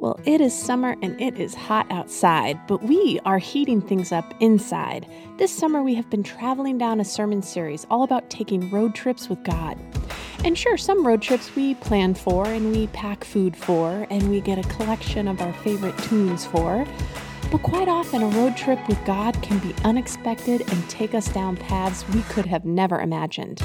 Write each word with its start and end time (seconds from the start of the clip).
Well, 0.00 0.20
it 0.24 0.40
is 0.40 0.56
summer 0.56 0.94
and 1.02 1.20
it 1.20 1.40
is 1.40 1.56
hot 1.56 1.90
outside, 1.90 2.56
but 2.68 2.84
we 2.84 3.18
are 3.24 3.38
heating 3.38 3.80
things 3.80 4.12
up 4.12 4.32
inside. 4.38 5.08
This 5.38 5.52
summer, 5.52 5.82
we 5.82 5.96
have 5.96 6.08
been 6.08 6.22
traveling 6.22 6.78
down 6.78 7.00
a 7.00 7.04
sermon 7.04 7.42
series 7.42 7.84
all 7.90 8.04
about 8.04 8.30
taking 8.30 8.70
road 8.70 8.94
trips 8.94 9.28
with 9.28 9.42
God. 9.42 9.76
And 10.44 10.56
sure, 10.56 10.76
some 10.76 11.04
road 11.04 11.20
trips 11.20 11.56
we 11.56 11.74
plan 11.74 12.14
for 12.14 12.46
and 12.46 12.70
we 12.70 12.86
pack 12.88 13.24
food 13.24 13.56
for 13.56 14.06
and 14.08 14.30
we 14.30 14.40
get 14.40 14.64
a 14.64 14.68
collection 14.68 15.26
of 15.26 15.40
our 15.40 15.52
favorite 15.52 15.98
tunes 15.98 16.46
for. 16.46 16.86
But 17.50 17.64
quite 17.64 17.88
often, 17.88 18.22
a 18.22 18.28
road 18.28 18.56
trip 18.56 18.78
with 18.86 19.04
God 19.04 19.42
can 19.42 19.58
be 19.58 19.74
unexpected 19.82 20.60
and 20.60 20.88
take 20.88 21.12
us 21.12 21.26
down 21.28 21.56
paths 21.56 22.08
we 22.10 22.22
could 22.22 22.46
have 22.46 22.64
never 22.64 23.00
imagined. 23.00 23.58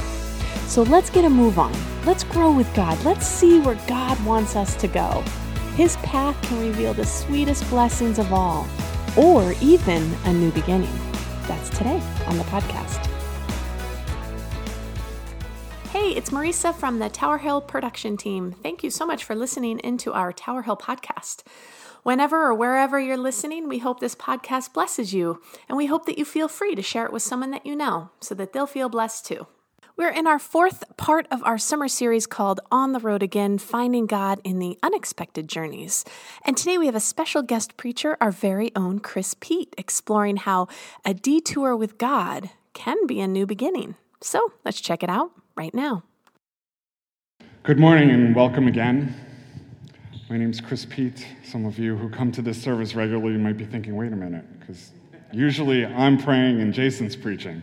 So 0.65 0.81
let's 0.81 1.11
get 1.11 1.25
a 1.25 1.29
move 1.29 1.59
on. 1.59 1.73
Let's 2.07 2.23
grow 2.23 2.52
with 2.52 2.73
God. 2.73 2.97
Let's 3.05 3.27
see 3.27 3.59
where 3.59 3.77
God 3.88 4.20
wants 4.25 4.55
us 4.55 4.75
to 4.77 4.88
go. 4.88 5.23
His 5.76 5.96
path 5.98 6.40
can 6.44 6.60
reveal 6.60 6.94
the 6.94 7.04
sweetest 7.04 7.68
blessings 7.71 8.20
of 8.20 8.32
all, 8.32 8.68
or 9.18 9.56
even 9.60 10.04
a 10.25 10.32
new 10.32 10.52
beginning. 10.52 10.93
That's 11.47 11.68
today 11.71 12.00
on 12.28 12.38
the 12.38 12.43
podcast. 12.43 13.04
Hey, 15.89 16.11
it's 16.11 16.30
Marisa 16.30 16.75
from 16.75 17.00
the 17.00 17.10
Tower 17.10 17.39
Hill 17.39 17.60
production 17.60 18.18
team. 18.18 18.52
Thank 18.52 18.83
you 18.83 18.92
so 18.92 19.04
much 19.04 19.24
for 19.24 19.33
listening 19.33 19.80
into 19.80 20.14
our 20.14 20.32
Tower 20.32 20.61
Hill 20.61 20.78
podcast. 20.78 21.42
Whenever 22.04 22.44
or 22.44 22.54
wherever 22.54 23.00
you're 23.00 23.18
listening, 23.18 23.68
we 23.68 23.80
hope 23.80 24.00
this 24.00 24.14
podcast 24.14 24.74
blesses 24.74 25.11
you, 25.11 25.42
and 25.68 25.75
we 25.75 25.88
hope 25.88 26.05
that 26.05 26.19
you 26.19 26.25
feel 26.25 26.47
free 26.47 26.75
to 26.75 26.83
share 26.83 27.05
it 27.08 27.11
with 27.11 27.24
someone 27.24 27.50
that 27.50 27.66
you 27.66 27.75
know 27.75 28.11
so 28.19 28.36
that 28.36 28.54
they'll 28.54 28.68
feel 28.68 28.89
blessed 28.89 29.25
too. 29.25 29.47
We're 29.96 30.10
in 30.10 30.25
our 30.25 30.39
fourth 30.39 30.83
part 30.97 31.28
of 31.29 31.43
our 31.43 31.60
summer 31.60 31.88
series 31.88 32.25
called 32.25 32.59
On 32.72 32.94
the 32.94 33.00
Road 33.00 33.22
Again 33.22 33.59
Finding 33.59 34.08
God 34.08 34.42
in 34.44 34.58
the 34.58 34.75
Unexpected 34.81 35.47
Journeys. 35.47 36.03
And 36.44 36.58
today 36.58 36.80
we 36.80 36.88
have 36.88 36.95
a 36.95 37.00
special 37.00 37.44
guest 37.44 37.78
preacher, 37.78 38.17
our 38.19 38.31
very 38.31 38.72
own 38.75 38.97
Chris 38.97 39.36
Pete, 39.39 39.75
exploring 39.77 40.38
how 40.38 40.67
a 41.05 41.14
detour 41.14 41.75
with 41.75 41.99
God 41.99 42.49
can 42.73 43.05
be 43.05 43.21
a 43.21 43.27
new 43.27 43.45
beginning. 43.45 43.94
So 44.19 44.53
let's 44.66 44.81
check 44.81 45.03
it 45.03 45.11
out 45.11 45.30
right 45.55 45.75
now. 45.75 46.02
Good 47.61 47.77
morning 47.77 48.09
and 48.09 48.36
welcome 48.36 48.67
again. 48.67 49.14
My 50.27 50.38
name 50.38 50.49
is 50.49 50.59
Chris 50.59 50.86
Pete. 50.86 51.27
Some 51.44 51.67
of 51.67 51.77
you 51.77 51.95
who 51.95 52.09
come 52.09 52.31
to 52.31 52.41
this 52.41 52.59
service 52.59 52.95
regularly 52.95 53.38
might 53.38 53.58
be 53.58 53.66
thinking, 53.66 53.95
wait 53.95 54.11
a 54.11 54.16
minute, 54.16 54.59
because 54.59 54.91
usually 55.31 55.86
I'm 55.86 56.17
praying 56.17 56.61
and 56.61 56.73
Jason's 56.73 57.16
preaching. 57.16 57.61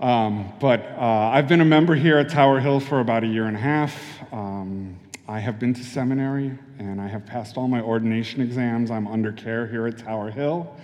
Um, 0.00 0.52
but 0.60 0.82
uh, 0.98 1.30
I've 1.32 1.48
been 1.48 1.62
a 1.62 1.64
member 1.64 1.94
here 1.94 2.18
at 2.18 2.28
Tower 2.28 2.60
Hill 2.60 2.80
for 2.80 3.00
about 3.00 3.24
a 3.24 3.26
year 3.26 3.46
and 3.46 3.56
a 3.56 3.60
half. 3.60 3.98
Um, 4.30 4.98
I 5.26 5.40
have 5.40 5.58
been 5.58 5.72
to 5.72 5.82
seminary 5.82 6.52
and 6.78 7.00
I 7.00 7.08
have 7.08 7.24
passed 7.24 7.56
all 7.56 7.66
my 7.66 7.80
ordination 7.80 8.42
exams. 8.42 8.90
I'm 8.90 9.08
under 9.08 9.32
care 9.32 9.66
here 9.66 9.86
at 9.86 9.96
Tower 9.96 10.30
Hill 10.30 10.76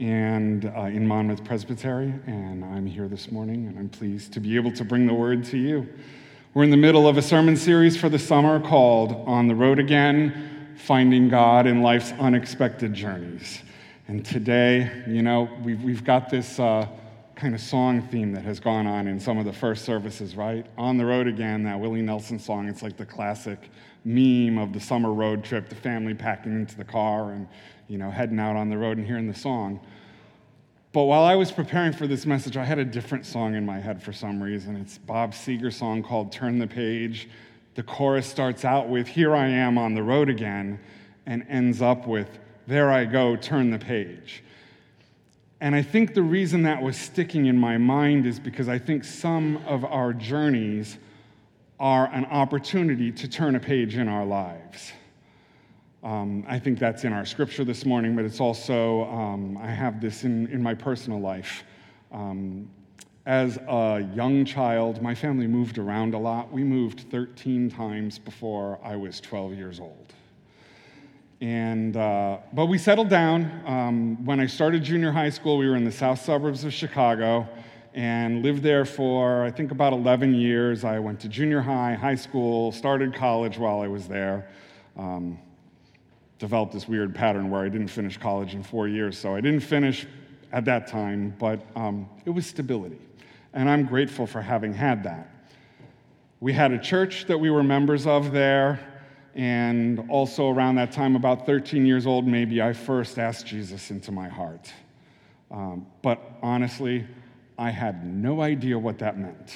and 0.00 0.64
uh, 0.64 0.82
in 0.82 1.06
Monmouth 1.06 1.44
Presbytery, 1.44 2.12
and 2.26 2.64
I'm 2.64 2.86
here 2.86 3.06
this 3.06 3.30
morning 3.30 3.68
and 3.68 3.78
I'm 3.78 3.88
pleased 3.88 4.32
to 4.32 4.40
be 4.40 4.56
able 4.56 4.72
to 4.72 4.84
bring 4.84 5.06
the 5.06 5.14
word 5.14 5.44
to 5.46 5.58
you. 5.58 5.88
We're 6.52 6.64
in 6.64 6.70
the 6.70 6.76
middle 6.76 7.06
of 7.06 7.16
a 7.16 7.22
sermon 7.22 7.56
series 7.56 7.96
for 7.96 8.08
the 8.08 8.18
summer 8.18 8.58
called 8.58 9.12
On 9.28 9.46
the 9.46 9.54
Road 9.54 9.78
Again 9.78 10.74
Finding 10.76 11.28
God 11.28 11.66
in 11.66 11.82
Life's 11.82 12.12
Unexpected 12.18 12.94
Journeys. 12.94 13.62
And 14.08 14.26
today, 14.26 15.04
you 15.06 15.22
know, 15.22 15.48
we've, 15.62 15.82
we've 15.84 16.04
got 16.04 16.30
this. 16.30 16.58
Uh, 16.58 16.88
kind 17.36 17.54
of 17.54 17.60
song 17.60 18.00
theme 18.00 18.32
that 18.32 18.42
has 18.44 18.58
gone 18.58 18.86
on 18.86 19.06
in 19.06 19.20
some 19.20 19.36
of 19.36 19.44
the 19.44 19.52
first 19.52 19.84
services, 19.84 20.34
right? 20.34 20.66
On 20.78 20.96
the 20.96 21.04
Road 21.04 21.26
Again, 21.26 21.62
that 21.64 21.78
Willie 21.78 22.00
Nelson 22.00 22.38
song, 22.38 22.66
it's 22.66 22.82
like 22.82 22.96
the 22.96 23.04
classic 23.04 23.70
meme 24.06 24.56
of 24.56 24.72
the 24.72 24.80
summer 24.80 25.12
road 25.12 25.44
trip, 25.44 25.68
the 25.68 25.74
family 25.74 26.14
packing 26.14 26.54
into 26.54 26.76
the 26.76 26.84
car 26.84 27.32
and, 27.32 27.46
you 27.88 27.98
know, 27.98 28.10
heading 28.10 28.40
out 28.40 28.56
on 28.56 28.70
the 28.70 28.78
road 28.78 28.96
and 28.96 29.06
hearing 29.06 29.28
the 29.28 29.38
song. 29.38 29.78
But 30.92 31.02
while 31.02 31.24
I 31.24 31.34
was 31.34 31.52
preparing 31.52 31.92
for 31.92 32.06
this 32.06 32.24
message, 32.24 32.56
I 32.56 32.64
had 32.64 32.78
a 32.78 32.84
different 32.84 33.26
song 33.26 33.54
in 33.54 33.66
my 33.66 33.78
head 33.78 34.02
for 34.02 34.14
some 34.14 34.42
reason. 34.42 34.74
It's 34.76 34.96
Bob 34.96 35.32
Seger's 35.32 35.76
song 35.76 36.02
called 36.02 36.32
Turn 36.32 36.58
the 36.58 36.66
Page. 36.66 37.28
The 37.74 37.82
chorus 37.82 38.26
starts 38.26 38.64
out 38.64 38.88
with, 38.88 39.06
Here 39.06 39.36
I 39.36 39.46
am 39.46 39.76
on 39.76 39.94
the 39.94 40.02
road 40.02 40.30
again, 40.30 40.80
and 41.26 41.44
ends 41.50 41.82
up 41.82 42.06
with, 42.06 42.38
There 42.66 42.90
I 42.90 43.04
go, 43.04 43.36
turn 43.36 43.70
the 43.70 43.78
page. 43.78 44.42
And 45.60 45.74
I 45.74 45.82
think 45.82 46.14
the 46.14 46.22
reason 46.22 46.62
that 46.64 46.82
was 46.82 46.96
sticking 46.96 47.46
in 47.46 47.58
my 47.58 47.78
mind 47.78 48.26
is 48.26 48.38
because 48.38 48.68
I 48.68 48.78
think 48.78 49.04
some 49.04 49.58
of 49.66 49.84
our 49.84 50.12
journeys 50.12 50.98
are 51.80 52.06
an 52.12 52.26
opportunity 52.26 53.10
to 53.12 53.28
turn 53.28 53.56
a 53.56 53.60
page 53.60 53.96
in 53.96 54.08
our 54.08 54.24
lives. 54.24 54.92
Um, 56.02 56.44
I 56.46 56.58
think 56.58 56.78
that's 56.78 57.04
in 57.04 57.12
our 57.12 57.24
scripture 57.24 57.64
this 57.64 57.84
morning, 57.86 58.14
but 58.14 58.24
it's 58.24 58.38
also, 58.38 59.04
um, 59.04 59.56
I 59.56 59.68
have 59.68 60.00
this 60.00 60.24
in, 60.24 60.46
in 60.48 60.62
my 60.62 60.74
personal 60.74 61.20
life. 61.20 61.64
Um, 62.12 62.68
as 63.24 63.56
a 63.66 64.08
young 64.14 64.44
child, 64.44 65.02
my 65.02 65.14
family 65.14 65.46
moved 65.46 65.78
around 65.78 66.14
a 66.14 66.18
lot. 66.18 66.52
We 66.52 66.62
moved 66.62 67.06
13 67.10 67.70
times 67.70 68.18
before 68.18 68.78
I 68.84 68.94
was 68.94 69.20
12 69.20 69.54
years 69.54 69.80
old. 69.80 70.12
And, 71.40 71.96
uh, 71.96 72.38
but 72.52 72.66
we 72.66 72.78
settled 72.78 73.10
down. 73.10 73.62
Um, 73.66 74.24
when 74.24 74.40
I 74.40 74.46
started 74.46 74.82
junior 74.82 75.12
high 75.12 75.30
school, 75.30 75.58
we 75.58 75.68
were 75.68 75.76
in 75.76 75.84
the 75.84 75.92
south 75.92 76.22
suburbs 76.22 76.64
of 76.64 76.72
Chicago 76.72 77.46
and 77.92 78.42
lived 78.42 78.62
there 78.62 78.84
for, 78.84 79.44
I 79.44 79.50
think, 79.50 79.70
about 79.70 79.92
11 79.92 80.34
years. 80.34 80.84
I 80.84 80.98
went 80.98 81.20
to 81.20 81.28
junior 81.28 81.60
high, 81.60 81.94
high 81.94 82.14
school, 82.14 82.72
started 82.72 83.14
college 83.14 83.58
while 83.58 83.80
I 83.80 83.88
was 83.88 84.06
there. 84.08 84.48
Um, 84.96 85.38
developed 86.38 86.72
this 86.72 86.86
weird 86.86 87.14
pattern 87.14 87.50
where 87.50 87.62
I 87.62 87.68
didn't 87.68 87.88
finish 87.88 88.16
college 88.18 88.54
in 88.54 88.62
four 88.62 88.88
years. 88.88 89.18
So 89.18 89.34
I 89.34 89.40
didn't 89.40 89.60
finish 89.60 90.06
at 90.52 90.64
that 90.66 90.86
time, 90.86 91.34
but 91.38 91.60
um, 91.74 92.08
it 92.24 92.30
was 92.30 92.46
stability. 92.46 92.98
And 93.52 93.68
I'm 93.68 93.86
grateful 93.86 94.26
for 94.26 94.42
having 94.42 94.74
had 94.74 95.02
that. 95.04 95.30
We 96.40 96.52
had 96.52 96.72
a 96.72 96.78
church 96.78 97.26
that 97.26 97.38
we 97.38 97.50
were 97.50 97.62
members 97.62 98.06
of 98.06 98.32
there. 98.32 98.80
And 99.36 100.02
also 100.08 100.48
around 100.48 100.76
that 100.76 100.92
time, 100.92 101.14
about 101.14 101.44
13 101.44 101.84
years 101.84 102.06
old, 102.06 102.26
maybe, 102.26 102.62
I 102.62 102.72
first 102.72 103.18
asked 103.18 103.46
Jesus 103.46 103.90
into 103.90 104.10
my 104.10 104.28
heart. 104.28 104.72
Um, 105.50 105.86
but 106.00 106.22
honestly, 106.42 107.06
I 107.58 107.68
had 107.68 108.06
no 108.06 108.40
idea 108.40 108.78
what 108.78 108.98
that 109.00 109.18
meant. 109.18 109.54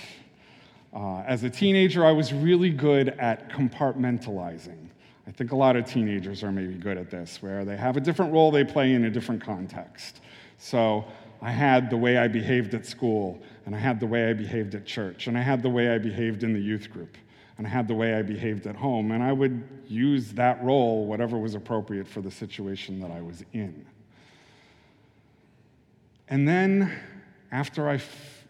Uh, 0.93 1.21
as 1.21 1.45
a 1.45 1.51
teenager, 1.51 2.05
I 2.05 2.13
was 2.13 2.31
really 2.31 2.69
good 2.69 3.09
at 3.09 3.49
compartmentalizing. 3.49 4.89
I 5.27 5.31
think 5.31 5.53
a 5.53 5.57
lot 5.57 5.77
of 5.77 5.87
teenagers 5.87 6.45
are 6.45 6.53
maybe 6.53 6.75
good 6.75 6.99
at 6.99 7.11
this, 7.11 7.41
where 7.41 7.65
they 7.65 7.79
have 7.79 7.97
a 7.97 8.01
different 8.01 8.35
role 8.35 8.51
they 8.51 8.65
play 8.65 8.93
in 8.93 9.07
a 9.07 9.11
different 9.11 9.43
context. 9.43 10.21
So 10.59 11.07
I 11.41 11.53
had 11.53 11.89
the 11.89 11.97
way 11.97 12.19
I 12.19 12.29
behaved 12.29 12.75
at 12.75 12.85
school, 12.85 13.41
and 13.65 13.75
I 13.75 13.79
had 13.79 13.99
the 13.99 14.07
way 14.07 14.29
I 14.29 14.35
behaved 14.35 14.75
at 14.75 14.85
church, 14.85 15.27
and 15.27 15.39
I 15.39 15.41
had 15.41 15.63
the 15.63 15.71
way 15.71 15.89
I 15.89 15.97
behaved 15.97 16.43
in 16.45 16.53
the 16.53 16.61
youth 16.61 16.91
group 16.91 17.17
and 17.60 17.66
I 17.66 17.71
had 17.72 17.88
the 17.88 17.94
way 17.94 18.15
I 18.15 18.22
behaved 18.22 18.66
at 18.66 18.75
home, 18.75 19.10
and 19.10 19.22
I 19.22 19.34
would 19.34 19.62
use 19.87 20.32
that 20.32 20.65
role, 20.65 21.04
whatever 21.04 21.37
was 21.37 21.54
appropriate 21.54 22.09
for 22.09 22.22
the 22.22 22.31
situation 22.31 23.00
that 23.00 23.10
I 23.10 23.21
was 23.21 23.44
in. 23.53 23.84
And 26.28 26.48
then, 26.48 26.91
after 27.53 27.91
I, 27.91 28.00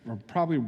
or 0.08 0.16
probably, 0.28 0.64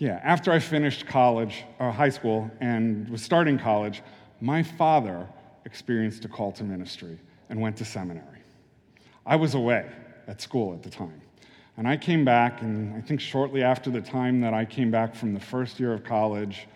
yeah, 0.00 0.18
after 0.24 0.50
I 0.50 0.58
finished 0.58 1.06
college, 1.06 1.62
or 1.78 1.92
high 1.92 2.08
school, 2.08 2.50
and 2.58 3.08
was 3.08 3.22
starting 3.22 3.60
college, 3.60 4.02
my 4.40 4.60
father 4.60 5.28
experienced 5.64 6.24
a 6.24 6.28
call 6.28 6.50
to 6.50 6.64
ministry 6.64 7.16
and 7.48 7.60
went 7.60 7.76
to 7.76 7.84
seminary. 7.84 8.40
I 9.24 9.36
was 9.36 9.54
away 9.54 9.88
at 10.26 10.40
school 10.40 10.74
at 10.74 10.82
the 10.82 10.90
time. 10.90 11.20
And 11.76 11.86
I 11.86 11.96
came 11.96 12.24
back, 12.24 12.60
and 12.60 12.96
I 12.96 13.00
think 13.02 13.20
shortly 13.20 13.62
after 13.62 13.88
the 13.88 14.00
time 14.00 14.40
that 14.40 14.52
I 14.52 14.64
came 14.64 14.90
back 14.90 15.14
from 15.14 15.32
the 15.32 15.38
first 15.38 15.78
year 15.78 15.92
of 15.92 16.02
college, 16.02 16.66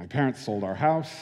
my 0.00 0.06
parents 0.06 0.42
sold 0.42 0.64
our 0.64 0.74
house. 0.74 1.14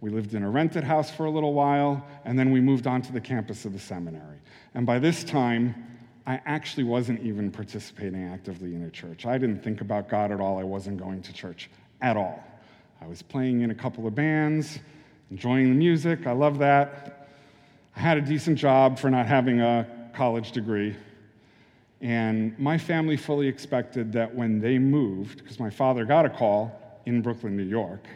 We 0.00 0.08
lived 0.08 0.32
in 0.32 0.42
a 0.42 0.48
rented 0.48 0.84
house 0.84 1.10
for 1.10 1.26
a 1.26 1.30
little 1.30 1.52
while, 1.52 2.02
and 2.24 2.38
then 2.38 2.50
we 2.50 2.58
moved 2.58 2.86
on 2.86 3.02
to 3.02 3.12
the 3.12 3.20
campus 3.20 3.66
of 3.66 3.74
the 3.74 3.78
seminary. 3.78 4.38
And 4.72 4.86
by 4.86 4.98
this 4.98 5.22
time, 5.22 5.74
I 6.26 6.40
actually 6.46 6.84
wasn't 6.84 7.20
even 7.20 7.50
participating 7.50 8.24
actively 8.24 8.74
in 8.74 8.84
a 8.84 8.90
church. 8.90 9.26
I 9.26 9.36
didn't 9.36 9.62
think 9.62 9.82
about 9.82 10.08
God 10.08 10.32
at 10.32 10.40
all. 10.40 10.58
I 10.58 10.62
wasn't 10.62 10.96
going 10.96 11.20
to 11.20 11.32
church 11.34 11.68
at 12.00 12.16
all. 12.16 12.42
I 13.02 13.06
was 13.06 13.20
playing 13.20 13.60
in 13.60 13.70
a 13.70 13.74
couple 13.74 14.06
of 14.06 14.14
bands, 14.14 14.78
enjoying 15.30 15.68
the 15.68 15.76
music. 15.76 16.26
I 16.26 16.32
love 16.32 16.58
that. 16.60 17.28
I 17.94 18.00
had 18.00 18.16
a 18.16 18.22
decent 18.22 18.56
job 18.56 18.98
for 18.98 19.10
not 19.10 19.26
having 19.26 19.60
a 19.60 19.86
college 20.14 20.52
degree. 20.52 20.96
And 22.00 22.58
my 22.58 22.78
family 22.78 23.18
fully 23.18 23.46
expected 23.46 24.10
that 24.14 24.34
when 24.34 24.58
they 24.58 24.78
moved, 24.78 25.42
because 25.42 25.60
my 25.60 25.68
father 25.68 26.06
got 26.06 26.24
a 26.24 26.30
call 26.30 26.79
in 27.06 27.22
Brooklyn, 27.22 27.56
New 27.56 27.64
York. 27.64 28.06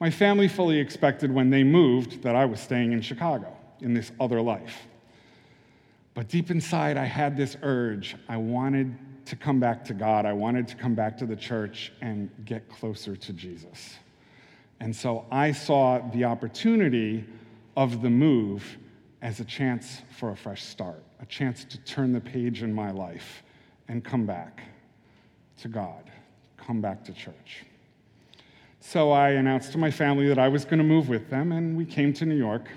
My 0.00 0.10
family 0.10 0.48
fully 0.48 0.78
expected 0.78 1.32
when 1.32 1.50
they 1.50 1.64
moved 1.64 2.22
that 2.22 2.36
I 2.36 2.44
was 2.44 2.60
staying 2.60 2.92
in 2.92 3.00
Chicago 3.00 3.56
in 3.80 3.94
this 3.94 4.12
other 4.20 4.40
life. 4.40 4.86
But 6.14 6.28
deep 6.28 6.50
inside, 6.50 6.96
I 6.96 7.04
had 7.04 7.36
this 7.36 7.56
urge. 7.62 8.16
I 8.28 8.36
wanted 8.36 8.96
to 9.26 9.36
come 9.36 9.60
back 9.60 9.84
to 9.84 9.94
God. 9.94 10.26
I 10.26 10.32
wanted 10.32 10.66
to 10.68 10.76
come 10.76 10.94
back 10.94 11.16
to 11.18 11.26
the 11.26 11.36
church 11.36 11.92
and 12.00 12.30
get 12.44 12.68
closer 12.68 13.14
to 13.14 13.32
Jesus. 13.32 13.94
And 14.80 14.94
so 14.94 15.26
I 15.30 15.52
saw 15.52 15.98
the 16.10 16.24
opportunity 16.24 17.24
of 17.76 18.02
the 18.02 18.10
move 18.10 18.78
as 19.22 19.40
a 19.40 19.44
chance 19.44 20.02
for 20.18 20.30
a 20.30 20.36
fresh 20.36 20.64
start, 20.64 21.02
a 21.20 21.26
chance 21.26 21.64
to 21.64 21.78
turn 21.78 22.12
the 22.12 22.20
page 22.20 22.62
in 22.62 22.72
my 22.72 22.90
life 22.90 23.42
and 23.88 24.04
come 24.04 24.26
back 24.26 24.62
to 25.58 25.68
God, 25.68 26.10
come 26.56 26.80
back 26.80 27.04
to 27.04 27.12
church. 27.12 27.64
So 28.80 29.10
I 29.10 29.30
announced 29.30 29.72
to 29.72 29.78
my 29.78 29.90
family 29.90 30.28
that 30.28 30.38
I 30.38 30.48
was 30.48 30.64
going 30.64 30.78
to 30.78 30.84
move 30.84 31.08
with 31.08 31.28
them, 31.30 31.52
and 31.52 31.76
we 31.76 31.84
came 31.84 32.12
to 32.14 32.24
New 32.24 32.36
York. 32.36 32.68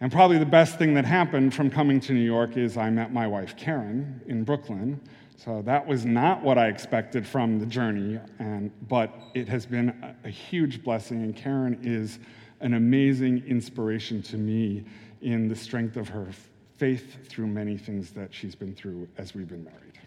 And 0.00 0.10
probably 0.10 0.36
the 0.38 0.44
best 0.44 0.78
thing 0.78 0.94
that 0.94 1.04
happened 1.04 1.54
from 1.54 1.70
coming 1.70 2.00
to 2.00 2.12
New 2.12 2.20
York 2.20 2.56
is 2.56 2.76
I 2.76 2.90
met 2.90 3.12
my 3.12 3.26
wife, 3.26 3.56
Karen, 3.56 4.20
in 4.26 4.44
Brooklyn. 4.44 5.00
So 5.36 5.62
that 5.62 5.86
was 5.86 6.04
not 6.04 6.42
what 6.42 6.58
I 6.58 6.68
expected 6.68 7.26
from 7.26 7.58
the 7.58 7.66
journey, 7.66 8.20
and, 8.38 8.70
but 8.88 9.12
it 9.34 9.48
has 9.48 9.64
been 9.64 9.90
a, 10.24 10.28
a 10.28 10.30
huge 10.30 10.82
blessing. 10.82 11.22
And 11.22 11.34
Karen 11.34 11.78
is 11.82 12.18
an 12.60 12.74
amazing 12.74 13.44
inspiration 13.46 14.22
to 14.22 14.36
me 14.36 14.84
in 15.22 15.48
the 15.48 15.56
strength 15.56 15.96
of 15.96 16.08
her 16.08 16.28
faith 16.76 17.26
through 17.28 17.46
many 17.46 17.78
things 17.78 18.10
that 18.10 18.34
she's 18.34 18.54
been 18.54 18.74
through 18.74 19.08
as 19.18 19.34
we've 19.34 19.48
been 19.48 19.64
married, 19.64 19.98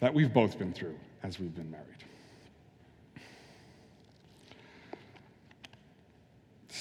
that 0.00 0.12
we've 0.12 0.34
both 0.34 0.58
been 0.58 0.72
through 0.72 0.98
as 1.22 1.38
we've 1.38 1.54
been 1.54 1.70
married. 1.70 2.04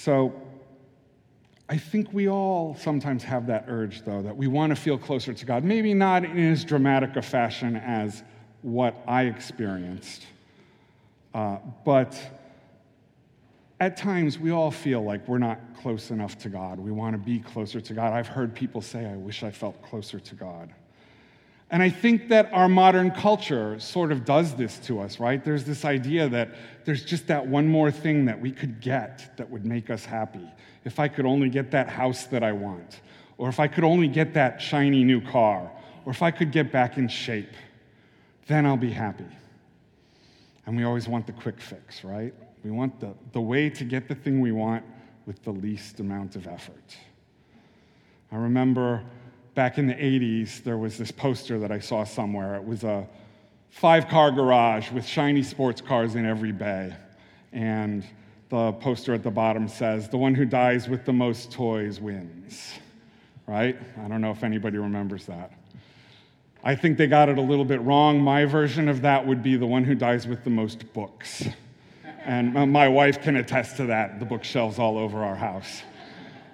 So, 0.03 0.33
I 1.69 1.77
think 1.77 2.11
we 2.11 2.27
all 2.27 2.75
sometimes 2.75 3.23
have 3.23 3.47
that 3.47 3.63
urge, 3.69 4.03
though, 4.03 4.21
that 4.21 4.35
we 4.35 4.47
want 4.47 4.71
to 4.71 4.75
feel 4.75 4.97
closer 4.97 5.33
to 5.33 5.45
God. 5.45 5.63
Maybe 5.63 5.94
not 5.94 6.25
in 6.25 6.51
as 6.51 6.65
dramatic 6.65 7.15
a 7.15 7.21
fashion 7.21 7.77
as 7.77 8.21
what 8.63 9.01
I 9.07 9.27
experienced, 9.27 10.25
uh, 11.33 11.59
but 11.85 12.19
at 13.79 13.95
times 13.95 14.38
we 14.38 14.51
all 14.51 14.71
feel 14.71 15.01
like 15.01 15.25
we're 15.25 15.38
not 15.38 15.61
close 15.81 16.11
enough 16.11 16.38
to 16.39 16.50
God. 16.50 16.79
We 16.79 16.91
want 16.91 17.13
to 17.13 17.17
be 17.17 17.39
closer 17.39 17.79
to 17.79 17.94
God. 17.94 18.11
I've 18.11 18.27
heard 18.27 18.53
people 18.53 18.81
say, 18.81 19.05
I 19.05 19.15
wish 19.15 19.41
I 19.41 19.51
felt 19.51 19.81
closer 19.83 20.19
to 20.19 20.35
God. 20.35 20.69
And 21.74 21.81
I 21.81 21.90
think 21.90 22.30
that 22.30 22.54
our 22.54 22.70
modern 22.70 23.10
culture 23.10 23.80
sort 23.80 24.12
of 24.12 24.25
does 24.25 24.54
this 24.54 24.78
to 24.81 25.00
us, 25.00 25.20
right? 25.20 25.44
There's 25.44 25.64
this 25.64 25.86
idea 25.86 26.30
that 26.30 26.54
there's 26.86 27.04
just 27.04 27.25
that 27.28 27.48
one 27.48 27.68
more 27.68 27.90
thing 27.90 28.25
that 28.25 28.40
we 28.40 28.52
could 28.52 28.80
get 28.80 29.36
that 29.38 29.50
would 29.50 29.66
make 29.66 29.90
us 29.90 30.06
happy. 30.06 30.48
If 30.86 31.00
I 31.00 31.08
could 31.08 31.25
only 31.25 31.50
get 31.50 31.72
that 31.72 31.90
house 31.90 32.25
that 32.25 32.44
I 32.44 32.52
want, 32.52 33.02
or 33.40 33.50
if 33.50 33.60
I 33.60 33.68
could 33.68 33.84
only 33.84 34.08
get 34.08 34.36
that 34.36 34.62
shiny 34.62 35.04
new 35.04 35.20
car, 35.20 35.72
or 36.06 36.12
if 36.12 36.22
I 36.22 36.30
could 36.30 36.52
get 36.52 36.72
back 36.72 36.98
in 36.98 37.08
shape, 37.08 37.56
then 38.46 38.68
I'll 38.68 38.78
be 38.78 38.92
happy. 38.92 39.25
And 40.68 40.78
we 40.78 40.84
always 40.84 41.08
want 41.08 41.25
the 41.25 41.34
quick 41.34 41.60
fix, 41.60 42.04
right? 42.04 42.36
We 42.64 42.70
want 42.70 43.00
the, 43.00 43.16
the 43.31 43.42
way 43.42 43.72
to 43.72 43.84
get 43.84 44.08
the 44.08 44.14
thing 44.14 44.42
we 44.42 44.52
want 44.52 44.86
with 45.25 45.44
the 45.44 45.54
least 45.54 46.00
amount 46.00 46.36
of 46.36 46.46
effort. 46.46 46.96
I 48.31 48.36
remember 48.36 49.04
back 49.55 49.77
in 49.77 49.88
the 49.88 49.94
80s, 49.94 50.63
there 50.63 50.77
was 50.77 50.97
this 50.97 51.11
poster 51.11 51.59
that 51.59 51.71
I 51.71 51.79
saw 51.79 52.03
somewhere. 52.03 52.55
It 52.55 52.65
was 52.65 52.83
a 52.83 53.07
five 53.69 54.07
car 54.07 54.31
garage 54.31 54.91
with 54.91 55.05
shiny 55.05 55.44
sports 55.44 55.81
cars 55.81 56.15
in 56.15 56.25
every 56.25 56.51
bay. 56.51 56.94
And 57.51 58.03
the 58.50 58.71
poster 58.73 59.13
at 59.13 59.23
the 59.23 59.31
bottom 59.31 59.67
says, 59.67 60.09
The 60.09 60.17
one 60.17 60.35
who 60.35 60.45
dies 60.45 60.88
with 60.88 61.05
the 61.05 61.13
most 61.13 61.51
toys 61.51 62.00
wins. 62.00 62.73
Right? 63.47 63.77
I 64.03 64.07
don't 64.07 64.21
know 64.21 64.31
if 64.31 64.44
anybody 64.44 64.77
remembers 64.77 65.25
that. 65.25 65.51
I 66.63 66.75
think 66.75 66.97
they 66.97 67.07
got 67.07 67.27
it 67.27 67.38
a 67.38 67.41
little 67.41 67.65
bit 67.65 67.81
wrong. 67.81 68.21
My 68.21 68.45
version 68.45 68.88
of 68.88 69.01
that 69.01 69.27
would 69.27 69.44
be 69.44 69.57
the 69.57 69.65
one 69.65 69.83
who 69.83 69.95
dies 69.95 70.25
with 70.25 70.45
the 70.45 70.50
most 70.50 70.94
books. 70.94 71.45
And 72.25 72.53
my 72.71 72.88
wife 72.88 73.21
can 73.21 73.35
attest 73.35 73.75
to 73.77 73.88
that, 73.88 74.19
the 74.19 74.25
bookshelves 74.25 74.79
all 74.79 74.97
over 74.97 75.25
our 75.25 75.35
house. 75.35 75.81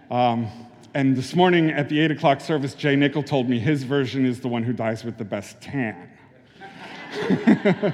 Um, 0.09 0.47
and 0.93 1.15
this 1.15 1.35
morning 1.35 1.69
at 1.69 1.87
the 1.89 1.99
8 1.99 2.11
o'clock 2.11 2.41
service, 2.41 2.73
Jay 2.73 2.95
Nickel 2.95 3.21
told 3.21 3.47
me 3.47 3.59
his 3.59 3.83
version 3.83 4.25
is 4.25 4.39
the 4.39 4.47
one 4.47 4.63
who 4.63 4.73
dies 4.73 5.03
with 5.03 5.17
the 5.17 5.25
best 5.25 5.61
tan. 5.61 6.09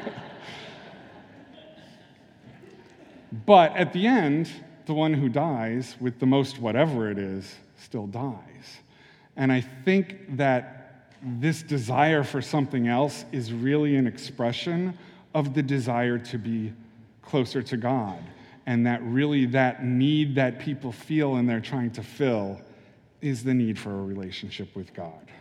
but 3.46 3.76
at 3.76 3.92
the 3.92 4.08
end, 4.08 4.50
the 4.86 4.94
one 4.94 5.14
who 5.14 5.28
dies 5.28 5.96
with 6.00 6.20
the 6.20 6.26
most 6.26 6.60
whatever 6.60 7.12
it 7.12 7.18
is 7.18 7.56
still 7.78 8.08
dies. 8.08 8.80
And 9.36 9.52
I 9.52 9.60
think 9.62 10.38
that 10.38 11.12
this 11.22 11.64
desire 11.64 12.24
for 12.24 12.42
something 12.42 12.88
else 12.88 13.26
is 13.32 13.52
really 13.52 13.98
an 13.98 14.08
expression 14.08 14.98
of 15.34 15.54
the 15.54 15.64
desire 15.64 16.18
to 16.18 16.38
be 16.38 16.72
closer 17.22 17.62
to 17.64 17.76
God. 17.76 18.20
And 18.68 18.86
that 18.88 19.04
really, 19.04 19.46
that 19.48 19.84
need 19.84 20.36
that 20.36 20.60
people 20.60 20.92
feel 20.94 21.36
and 21.36 21.50
they're 21.50 21.60
trying 21.60 21.92
to 21.92 22.04
fill 22.04 22.62
is 23.22 23.44
the 23.44 23.54
need 23.54 23.80
for 23.80 23.92
a 23.92 24.04
relationship 24.04 24.76
with 24.76 24.94
God. 24.94 25.32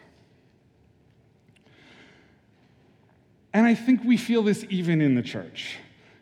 And 3.53 3.67
I 3.67 3.75
think 3.75 4.03
we 4.05 4.17
feel 4.17 4.43
this 4.43 4.67
even 4.69 5.01
in 5.01 5.15
the 5.15 5.23
church. 5.23 5.77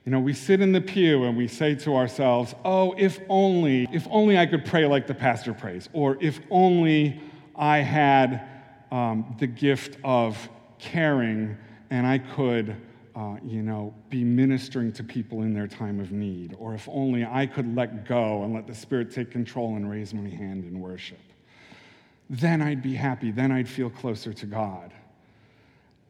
You 0.05 0.13
know, 0.13 0.21
we 0.21 0.35
sit 0.35 0.61
in 0.61 0.73
the 0.73 0.81
pew 0.81 1.25
and 1.25 1.37
we 1.37 1.49
say 1.49 1.75
to 1.77 1.97
ourselves, 1.97 2.55
oh, 2.65 2.95
if 2.99 3.21
only, 3.29 3.89
if 3.93 4.07
only 4.11 4.37
I 4.37 4.47
could 4.47 4.65
pray 4.67 4.85
like 4.87 5.07
the 5.07 5.15
pastor 5.15 5.55
prays, 5.55 5.89
or 5.93 6.19
if 6.21 6.41
only 6.51 7.21
I 7.57 7.79
had 7.79 8.49
um, 8.91 9.35
the 9.39 9.47
gift 9.47 9.97
of 10.05 10.49
caring 10.79 11.57
and 11.91 12.07
I 12.07 12.19
could, 12.19 12.77
uh, 13.15 13.37
you 13.43 13.63
know, 13.63 13.95
be 14.11 14.25
ministering 14.25 14.93
to 14.93 15.05
people 15.05 15.43
in 15.43 15.55
their 15.55 15.69
time 15.69 16.01
of 16.01 16.11
need, 16.11 16.55
or 16.59 16.75
if 16.75 16.89
only 16.91 17.25
I 17.25 17.47
could 17.47 17.75
let 17.75 18.07
go 18.07 18.43
and 18.43 18.53
let 18.53 18.67
the 18.67 18.75
Spirit 18.75 19.11
take 19.11 19.31
control 19.31 19.77
and 19.77 19.89
raise 19.89 20.13
my 20.13 20.29
hand 20.29 20.65
in 20.65 20.81
worship 20.81 21.19
then 22.33 22.63
I'd 22.63 22.83
be 22.83 22.95
happy. 22.95 23.31
Then 23.31 23.53
I'd 23.53 23.69
feel 23.69 23.91
closer 23.91 24.33
to 24.33 24.47
God. 24.47 24.91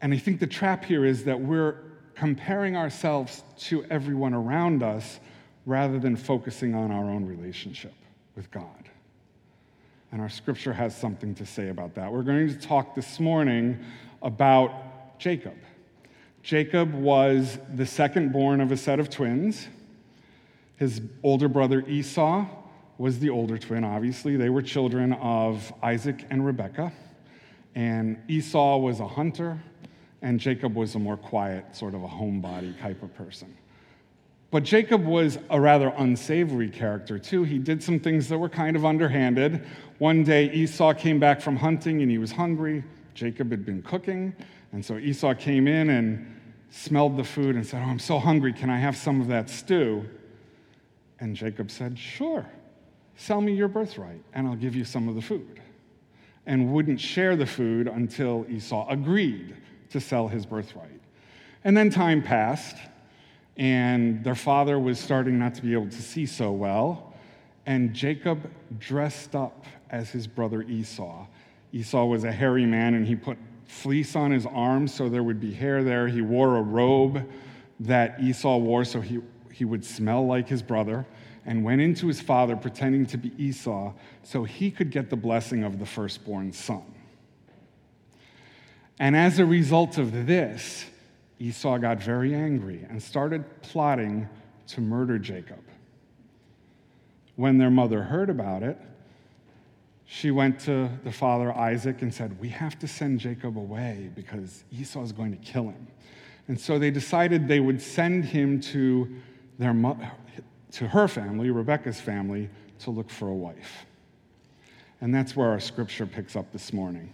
And 0.00 0.14
I 0.14 0.18
think 0.18 0.38
the 0.38 0.46
trap 0.46 0.84
here 0.84 1.04
is 1.04 1.24
that 1.24 1.40
we're 1.40 1.74
comparing 2.14 2.76
ourselves 2.76 3.42
to 3.58 3.84
everyone 3.90 4.32
around 4.32 4.84
us 4.84 5.18
rather 5.66 5.98
than 5.98 6.14
focusing 6.14 6.76
on 6.76 6.92
our 6.92 7.10
own 7.10 7.26
relationship 7.26 7.94
with 8.36 8.48
God. 8.52 8.88
And 10.12 10.20
our 10.20 10.28
scripture 10.28 10.72
has 10.72 10.96
something 10.96 11.34
to 11.34 11.46
say 11.46 11.70
about 11.70 11.96
that. 11.96 12.12
We're 12.12 12.22
going 12.22 12.48
to 12.48 12.54
talk 12.54 12.94
this 12.94 13.18
morning 13.18 13.84
about 14.22 15.18
Jacob. 15.18 15.56
Jacob 16.44 16.94
was 16.94 17.58
the 17.74 17.86
second 17.86 18.32
born 18.32 18.60
of 18.60 18.70
a 18.70 18.76
set 18.76 19.00
of 19.00 19.10
twins. 19.10 19.66
His 20.76 21.00
older 21.24 21.48
brother 21.48 21.84
Esau 21.88 22.46
was 23.02 23.18
the 23.18 23.30
older 23.30 23.58
twin, 23.58 23.82
obviously. 23.82 24.36
They 24.36 24.48
were 24.48 24.62
children 24.62 25.12
of 25.14 25.72
Isaac 25.82 26.24
and 26.30 26.46
Rebekah. 26.46 26.92
And 27.74 28.16
Esau 28.28 28.76
was 28.76 29.00
a 29.00 29.08
hunter, 29.08 29.60
and 30.22 30.38
Jacob 30.38 30.76
was 30.76 30.94
a 30.94 31.00
more 31.00 31.16
quiet, 31.16 31.74
sort 31.74 31.94
of 31.94 32.04
a 32.04 32.06
homebody 32.06 32.80
type 32.80 33.02
of 33.02 33.12
person. 33.16 33.56
But 34.52 34.62
Jacob 34.62 35.04
was 35.04 35.36
a 35.50 35.60
rather 35.60 35.92
unsavory 35.96 36.68
character, 36.68 37.18
too. 37.18 37.42
He 37.42 37.58
did 37.58 37.82
some 37.82 37.98
things 37.98 38.28
that 38.28 38.38
were 38.38 38.48
kind 38.48 38.76
of 38.76 38.84
underhanded. 38.84 39.66
One 39.98 40.22
day, 40.22 40.52
Esau 40.52 40.94
came 40.94 41.18
back 41.18 41.40
from 41.40 41.56
hunting 41.56 42.02
and 42.02 42.10
he 42.10 42.18
was 42.18 42.30
hungry. 42.30 42.84
Jacob 43.14 43.50
had 43.50 43.66
been 43.66 43.82
cooking. 43.82 44.32
And 44.70 44.84
so 44.84 44.96
Esau 44.96 45.34
came 45.34 45.66
in 45.66 45.90
and 45.90 46.40
smelled 46.70 47.16
the 47.16 47.24
food 47.24 47.56
and 47.56 47.66
said, 47.66 47.82
Oh, 47.84 47.90
I'm 47.90 47.98
so 47.98 48.20
hungry. 48.20 48.52
Can 48.52 48.70
I 48.70 48.78
have 48.78 48.96
some 48.96 49.20
of 49.20 49.26
that 49.26 49.50
stew? 49.50 50.08
And 51.18 51.34
Jacob 51.34 51.68
said, 51.68 51.98
Sure. 51.98 52.46
Sell 53.22 53.40
me 53.40 53.52
your 53.52 53.68
birthright, 53.68 54.20
and 54.34 54.48
I'll 54.48 54.56
give 54.56 54.74
you 54.74 54.84
some 54.84 55.08
of 55.08 55.14
the 55.14 55.22
food. 55.22 55.60
And 56.44 56.72
wouldn't 56.72 57.00
share 57.00 57.36
the 57.36 57.46
food 57.46 57.86
until 57.86 58.44
Esau 58.50 58.88
agreed 58.88 59.54
to 59.90 60.00
sell 60.00 60.26
his 60.26 60.44
birthright. 60.44 61.00
And 61.62 61.76
then 61.76 61.88
time 61.88 62.20
passed, 62.20 62.78
and 63.56 64.24
their 64.24 64.34
father 64.34 64.76
was 64.76 64.98
starting 64.98 65.38
not 65.38 65.54
to 65.54 65.62
be 65.62 65.72
able 65.72 65.88
to 65.88 66.02
see 66.02 66.26
so 66.26 66.50
well. 66.50 67.14
And 67.64 67.94
Jacob 67.94 68.50
dressed 68.80 69.36
up 69.36 69.66
as 69.90 70.10
his 70.10 70.26
brother 70.26 70.62
Esau. 70.62 71.24
Esau 71.72 72.04
was 72.04 72.24
a 72.24 72.32
hairy 72.32 72.66
man, 72.66 72.94
and 72.94 73.06
he 73.06 73.14
put 73.14 73.38
fleece 73.66 74.16
on 74.16 74.32
his 74.32 74.46
arms 74.46 74.92
so 74.92 75.08
there 75.08 75.22
would 75.22 75.38
be 75.38 75.52
hair 75.52 75.84
there. 75.84 76.08
He 76.08 76.22
wore 76.22 76.56
a 76.56 76.62
robe 76.62 77.24
that 77.78 78.20
Esau 78.20 78.56
wore 78.56 78.84
so 78.84 79.00
he, 79.00 79.20
he 79.52 79.64
would 79.64 79.84
smell 79.84 80.26
like 80.26 80.48
his 80.48 80.60
brother 80.60 81.06
and 81.44 81.64
went 81.64 81.80
into 81.80 82.06
his 82.06 82.20
father 82.20 82.56
pretending 82.56 83.06
to 83.06 83.18
be 83.18 83.32
Esau 83.42 83.92
so 84.22 84.44
he 84.44 84.70
could 84.70 84.90
get 84.90 85.10
the 85.10 85.16
blessing 85.16 85.64
of 85.64 85.78
the 85.78 85.86
firstborn 85.86 86.52
son. 86.52 86.84
And 88.98 89.16
as 89.16 89.38
a 89.38 89.44
result 89.44 89.98
of 89.98 90.26
this, 90.26 90.84
Esau 91.40 91.78
got 91.78 92.00
very 92.00 92.34
angry 92.34 92.86
and 92.88 93.02
started 93.02 93.44
plotting 93.62 94.28
to 94.68 94.80
murder 94.80 95.18
Jacob. 95.18 95.58
When 97.34 97.58
their 97.58 97.70
mother 97.70 98.02
heard 98.02 98.30
about 98.30 98.62
it, 98.62 98.78
she 100.04 100.30
went 100.30 100.60
to 100.60 100.90
the 101.04 101.10
father 101.10 101.52
Isaac 101.52 102.02
and 102.02 102.12
said, 102.12 102.38
We 102.38 102.50
have 102.50 102.78
to 102.80 102.86
send 102.86 103.18
Jacob 103.18 103.56
away 103.56 104.10
because 104.14 104.62
Esau 104.70 105.02
is 105.02 105.10
going 105.10 105.32
to 105.32 105.38
kill 105.38 105.64
him. 105.64 105.88
And 106.48 106.60
so 106.60 106.78
they 106.78 106.90
decided 106.90 107.48
they 107.48 107.60
would 107.60 107.80
send 107.80 108.26
him 108.26 108.60
to 108.60 109.08
their, 109.58 109.72
to 110.72 110.88
her 110.88 111.06
family, 111.06 111.50
Rebecca's 111.50 112.00
family, 112.00 112.48
to 112.80 112.90
look 112.90 113.10
for 113.10 113.28
a 113.28 113.34
wife. 113.34 113.86
And 115.00 115.14
that's 115.14 115.36
where 115.36 115.48
our 115.48 115.60
scripture 115.60 116.06
picks 116.06 116.36
up 116.36 116.52
this 116.52 116.72
morning 116.72 117.12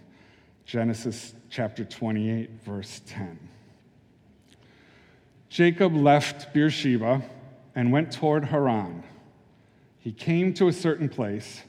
Genesis 0.65 1.33
chapter 1.49 1.83
28, 1.83 2.51
verse 2.63 3.01
10. 3.07 3.39
Jacob 5.49 5.95
left 5.95 6.53
Beersheba 6.53 7.23
and 7.73 7.91
went 7.91 8.11
toward 8.11 8.45
Haran. 8.45 9.03
He 9.97 10.11
came 10.11 10.53
to 10.53 10.67
a 10.67 10.73
certain 10.73 11.09
place 11.09 11.63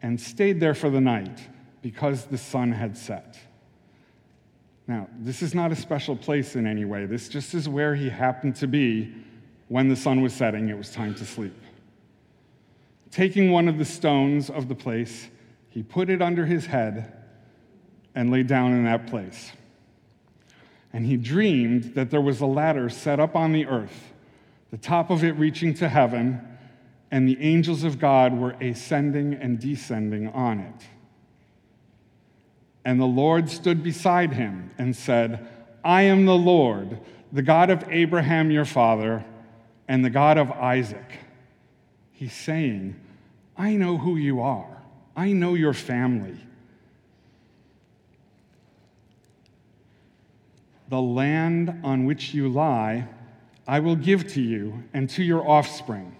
and 0.00 0.18
stayed 0.18 0.58
there 0.58 0.74
for 0.74 0.88
the 0.88 1.02
night 1.02 1.38
because 1.82 2.24
the 2.24 2.38
sun 2.38 2.72
had 2.72 2.96
set. 2.96 3.38
Now, 4.86 5.08
this 5.18 5.42
is 5.42 5.54
not 5.54 5.70
a 5.70 5.76
special 5.76 6.16
place 6.16 6.56
in 6.56 6.66
any 6.66 6.86
way. 6.86 7.04
This 7.04 7.28
just 7.28 7.52
is 7.52 7.68
where 7.68 7.94
he 7.94 8.08
happened 8.08 8.56
to 8.56 8.66
be 8.66 9.12
when 9.68 9.88
the 9.88 9.96
sun 9.96 10.20
was 10.20 10.32
setting. 10.32 10.68
It 10.68 10.78
was 10.78 10.90
time 10.90 11.14
to 11.16 11.26
sleep. 11.26 11.54
Taking 13.10 13.50
one 13.50 13.68
of 13.68 13.78
the 13.78 13.84
stones 13.84 14.50
of 14.50 14.68
the 14.68 14.74
place, 14.74 15.28
he 15.70 15.82
put 15.82 16.10
it 16.10 16.20
under 16.20 16.46
his 16.46 16.66
head 16.66 17.12
and 18.14 18.30
lay 18.30 18.42
down 18.42 18.72
in 18.72 18.84
that 18.84 19.06
place. 19.06 19.52
And 20.92 21.04
he 21.04 21.16
dreamed 21.16 21.94
that 21.94 22.10
there 22.10 22.20
was 22.20 22.40
a 22.40 22.46
ladder 22.46 22.88
set 22.88 23.20
up 23.20 23.36
on 23.36 23.52
the 23.52 23.66
earth, 23.66 24.12
the 24.70 24.78
top 24.78 25.10
of 25.10 25.22
it 25.22 25.32
reaching 25.32 25.74
to 25.74 25.88
heaven, 25.88 26.40
and 27.10 27.28
the 27.28 27.40
angels 27.40 27.84
of 27.84 27.98
God 27.98 28.36
were 28.36 28.56
ascending 28.60 29.34
and 29.34 29.60
descending 29.60 30.28
on 30.28 30.60
it. 30.60 30.86
And 32.84 33.00
the 33.00 33.04
Lord 33.04 33.50
stood 33.50 33.82
beside 33.82 34.32
him 34.32 34.70
and 34.78 34.94
said, 34.94 35.46
I 35.84 36.02
am 36.02 36.24
the 36.24 36.36
Lord, 36.36 37.00
the 37.32 37.42
God 37.42 37.68
of 37.68 37.84
Abraham 37.90 38.50
your 38.50 38.64
father, 38.64 39.24
and 39.88 40.04
the 40.04 40.10
God 40.10 40.38
of 40.38 40.50
Isaac. 40.50 41.18
He's 42.12 42.32
saying, 42.32 43.00
I 43.56 43.76
know 43.76 43.98
who 43.98 44.16
you 44.16 44.40
are, 44.40 44.82
I 45.16 45.32
know 45.32 45.54
your 45.54 45.74
family. 45.74 46.38
The 50.88 51.00
land 51.00 51.80
on 51.82 52.04
which 52.04 52.32
you 52.32 52.48
lie, 52.48 53.08
I 53.66 53.80
will 53.80 53.96
give 53.96 54.28
to 54.34 54.40
you 54.40 54.84
and 54.94 55.10
to 55.10 55.22
your 55.24 55.48
offspring, 55.48 56.16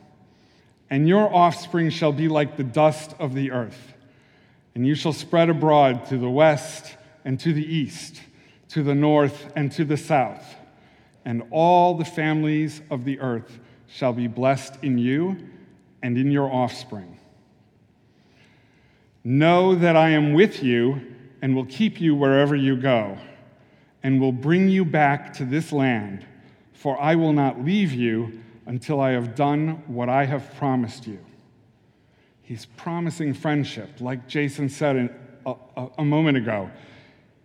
and 0.91 1.09
your 1.09 1.33
offspring 1.33 1.91
shall 1.91 2.13
be 2.13 2.29
like 2.29 2.57
the 2.57 2.65
dust 2.65 3.15
of 3.19 3.35
the 3.35 3.53
earth. 3.53 3.95
And 4.75 4.87
you 4.87 4.95
shall 4.95 5.15
spread 5.15 5.49
abroad 5.49 6.05
to 6.07 6.19
the 6.19 6.29
west 6.29 6.97
and 7.25 7.41
to 7.41 7.55
the 7.55 7.65
east, 7.65 8.21
to 8.69 8.83
the 8.83 8.95
north 8.95 9.51
and 9.57 9.73
to 9.73 9.87
the 9.87 9.97
south. 9.97 10.57
And 11.27 11.43
all 11.51 11.95
the 11.95 12.05
families 12.05 12.81
of 12.89 13.05
the 13.05 13.21
earth 13.21 13.59
shall 13.89 14.15
be 14.15 14.29
blessed 14.29 14.79
in 14.83 14.97
you 14.97 15.37
and 16.01 16.17
in 16.17 16.31
your 16.31 16.51
offspring. 16.51 17.19
Know 19.25 19.75
that 19.75 19.97
I 19.97 20.11
am 20.11 20.35
with 20.35 20.63
you 20.63 21.01
and 21.43 21.55
will 21.55 21.67
keep 21.67 22.01
you 22.01 22.15
wherever 22.15 22.55
you 22.55 22.77
go, 22.77 23.19
and 24.03 24.21
will 24.21 24.33
bring 24.33 24.69
you 24.69 24.85
back 24.85 25.35
to 25.35 25.45
this 25.45 25.73
land, 25.73 26.25
for 26.73 26.99
I 27.01 27.17
will 27.17 27.33
not 27.33 27.65
leave 27.65 27.93
you 27.93 28.41
until 28.67 29.01
I 29.01 29.11
have 29.11 29.35
done 29.35 29.83
what 29.89 30.09
I 30.09 30.25
have 30.27 30.55
promised 30.55 31.07
you. 31.07 31.19
He's 32.43 32.67
promising 32.67 33.35
friendship, 33.35 34.01
like 34.01 34.29
Jason 34.29 34.69
said 34.69 35.11
a, 35.45 35.57
a, 35.77 35.89
a 35.99 36.05
moment 36.05 36.37
ago. 36.37 36.71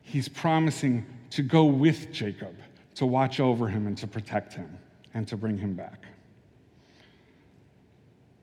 He's 0.03 0.29
promising 0.29 1.05
to 1.31 1.41
go 1.41 1.65
with 1.65 2.11
Jacob, 2.11 2.55
to 2.95 3.05
watch 3.05 3.39
over 3.39 3.67
him 3.67 3.87
and 3.87 3.97
to 3.97 4.07
protect 4.07 4.53
him, 4.53 4.77
and 5.13 5.27
to 5.27 5.37
bring 5.37 5.57
him 5.57 5.73
back. 5.73 6.05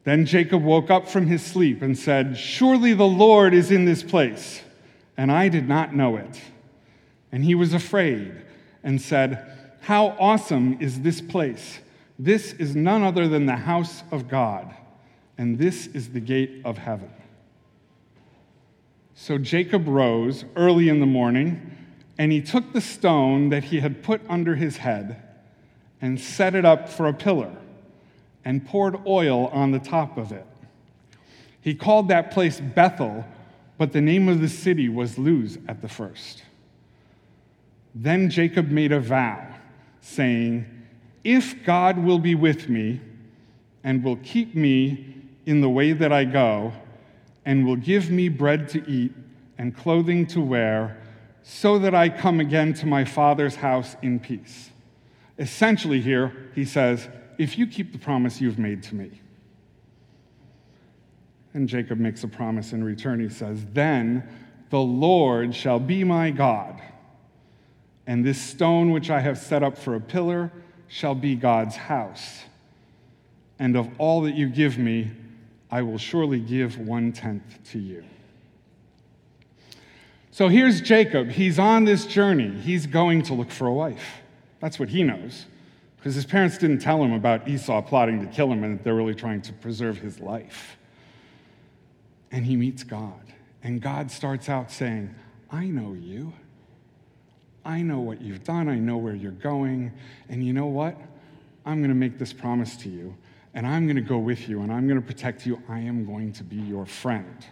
Then 0.04 0.24
Jacob 0.24 0.62
woke 0.62 0.90
up 0.90 1.06
from 1.06 1.26
his 1.26 1.44
sleep 1.44 1.82
and 1.82 1.96
said, 1.96 2.38
Surely 2.38 2.94
the 2.94 3.06
Lord 3.06 3.52
is 3.52 3.70
in 3.70 3.84
this 3.84 4.02
place, 4.02 4.62
and 5.16 5.30
I 5.30 5.48
did 5.48 5.68
not 5.68 5.94
know 5.94 6.16
it. 6.16 6.40
And 7.30 7.44
he 7.44 7.54
was 7.54 7.74
afraid 7.74 8.32
and 8.82 9.02
said, 9.02 9.76
How 9.80 10.16
awesome 10.18 10.78
is 10.80 11.02
this 11.02 11.20
place! 11.20 11.80
This 12.18 12.52
is 12.54 12.74
none 12.74 13.02
other 13.02 13.28
than 13.28 13.46
the 13.46 13.56
house 13.56 14.02
of 14.10 14.28
God, 14.28 14.74
and 15.36 15.58
this 15.58 15.86
is 15.88 16.08
the 16.08 16.20
gate 16.20 16.62
of 16.64 16.78
heaven. 16.78 17.12
So 19.14 19.36
Jacob 19.36 19.86
rose 19.86 20.44
early 20.56 20.88
in 20.88 21.00
the 21.00 21.06
morning, 21.06 21.77
and 22.18 22.32
he 22.32 22.42
took 22.42 22.72
the 22.72 22.80
stone 22.80 23.48
that 23.50 23.64
he 23.64 23.80
had 23.80 24.02
put 24.02 24.20
under 24.28 24.56
his 24.56 24.78
head 24.78 25.22
and 26.00 26.20
set 26.20 26.54
it 26.54 26.64
up 26.64 26.88
for 26.88 27.06
a 27.06 27.14
pillar 27.14 27.54
and 28.44 28.66
poured 28.66 28.96
oil 29.06 29.46
on 29.48 29.70
the 29.70 29.78
top 29.78 30.18
of 30.18 30.32
it. 30.32 30.46
He 31.60 31.74
called 31.74 32.08
that 32.08 32.30
place 32.32 32.60
Bethel, 32.60 33.24
but 33.78 33.92
the 33.92 34.00
name 34.00 34.28
of 34.28 34.40
the 34.40 34.48
city 34.48 34.88
was 34.88 35.18
Luz 35.18 35.58
at 35.68 35.80
the 35.80 35.88
first. 35.88 36.42
Then 37.94 38.30
Jacob 38.30 38.70
made 38.70 38.92
a 38.92 39.00
vow, 39.00 39.54
saying, 40.00 40.66
If 41.24 41.64
God 41.64 41.98
will 41.98 42.18
be 42.18 42.34
with 42.34 42.68
me 42.68 43.00
and 43.84 44.02
will 44.02 44.16
keep 44.16 44.54
me 44.54 45.14
in 45.46 45.60
the 45.60 45.68
way 45.68 45.92
that 45.92 46.12
I 46.12 46.24
go, 46.24 46.72
and 47.44 47.66
will 47.66 47.76
give 47.76 48.10
me 48.10 48.28
bread 48.28 48.68
to 48.70 48.90
eat 48.90 49.12
and 49.56 49.76
clothing 49.76 50.26
to 50.28 50.40
wear, 50.40 50.98
so 51.50 51.78
that 51.78 51.94
I 51.94 52.10
come 52.10 52.40
again 52.40 52.74
to 52.74 52.86
my 52.86 53.06
father's 53.06 53.56
house 53.56 53.96
in 54.02 54.20
peace. 54.20 54.68
Essentially, 55.38 55.98
here, 55.98 56.50
he 56.54 56.66
says, 56.66 57.08
if 57.38 57.56
you 57.56 57.66
keep 57.66 57.92
the 57.92 57.98
promise 57.98 58.38
you've 58.38 58.58
made 58.58 58.82
to 58.82 58.94
me. 58.94 59.22
And 61.54 61.66
Jacob 61.66 61.98
makes 61.98 62.22
a 62.22 62.28
promise 62.28 62.74
in 62.74 62.84
return. 62.84 63.18
He 63.18 63.30
says, 63.30 63.64
Then 63.72 64.28
the 64.68 64.80
Lord 64.80 65.54
shall 65.54 65.80
be 65.80 66.04
my 66.04 66.30
God, 66.30 66.82
and 68.06 68.22
this 68.22 68.38
stone 68.38 68.90
which 68.90 69.08
I 69.08 69.20
have 69.20 69.38
set 69.38 69.62
up 69.62 69.78
for 69.78 69.94
a 69.94 70.00
pillar 70.02 70.52
shall 70.86 71.14
be 71.14 71.34
God's 71.34 71.76
house. 71.76 72.42
And 73.58 73.74
of 73.74 73.88
all 73.96 74.20
that 74.22 74.34
you 74.34 74.50
give 74.50 74.76
me, 74.76 75.12
I 75.70 75.80
will 75.80 75.98
surely 75.98 76.40
give 76.40 76.76
one 76.78 77.10
tenth 77.10 77.58
to 77.70 77.78
you. 77.78 78.04
So 80.38 80.46
here's 80.46 80.80
Jacob. 80.80 81.30
He's 81.30 81.58
on 81.58 81.84
this 81.84 82.06
journey. 82.06 82.50
He's 82.60 82.86
going 82.86 83.22
to 83.22 83.34
look 83.34 83.50
for 83.50 83.66
a 83.66 83.72
wife. 83.72 84.20
That's 84.60 84.78
what 84.78 84.88
he 84.88 85.02
knows 85.02 85.46
because 85.96 86.14
his 86.14 86.24
parents 86.24 86.56
didn't 86.58 86.78
tell 86.78 87.02
him 87.02 87.12
about 87.12 87.48
Esau 87.48 87.82
plotting 87.82 88.20
to 88.20 88.26
kill 88.32 88.52
him 88.52 88.62
and 88.62 88.78
that 88.78 88.84
they're 88.84 88.94
really 88.94 89.16
trying 89.16 89.42
to 89.42 89.52
preserve 89.52 89.98
his 89.98 90.20
life. 90.20 90.76
And 92.30 92.46
he 92.46 92.54
meets 92.54 92.84
God. 92.84 93.20
And 93.64 93.82
God 93.82 94.12
starts 94.12 94.48
out 94.48 94.70
saying, 94.70 95.12
I 95.50 95.64
know 95.64 95.94
you. 95.94 96.32
I 97.64 97.82
know 97.82 97.98
what 97.98 98.20
you've 98.22 98.44
done. 98.44 98.68
I 98.68 98.76
know 98.76 98.96
where 98.96 99.16
you're 99.16 99.32
going. 99.32 99.90
And 100.28 100.46
you 100.46 100.52
know 100.52 100.66
what? 100.66 100.96
I'm 101.66 101.80
going 101.80 101.88
to 101.90 101.96
make 101.96 102.16
this 102.16 102.32
promise 102.32 102.76
to 102.76 102.88
you. 102.88 103.12
And 103.54 103.66
I'm 103.66 103.86
going 103.86 103.96
to 103.96 104.02
go 104.02 104.18
with 104.18 104.48
you. 104.48 104.60
And 104.60 104.70
I'm 104.72 104.86
going 104.86 105.00
to 105.00 105.04
protect 105.04 105.46
you. 105.46 105.60
I 105.68 105.80
am 105.80 106.06
going 106.06 106.32
to 106.34 106.44
be 106.44 106.58
your 106.58 106.86
friend. 106.86 107.44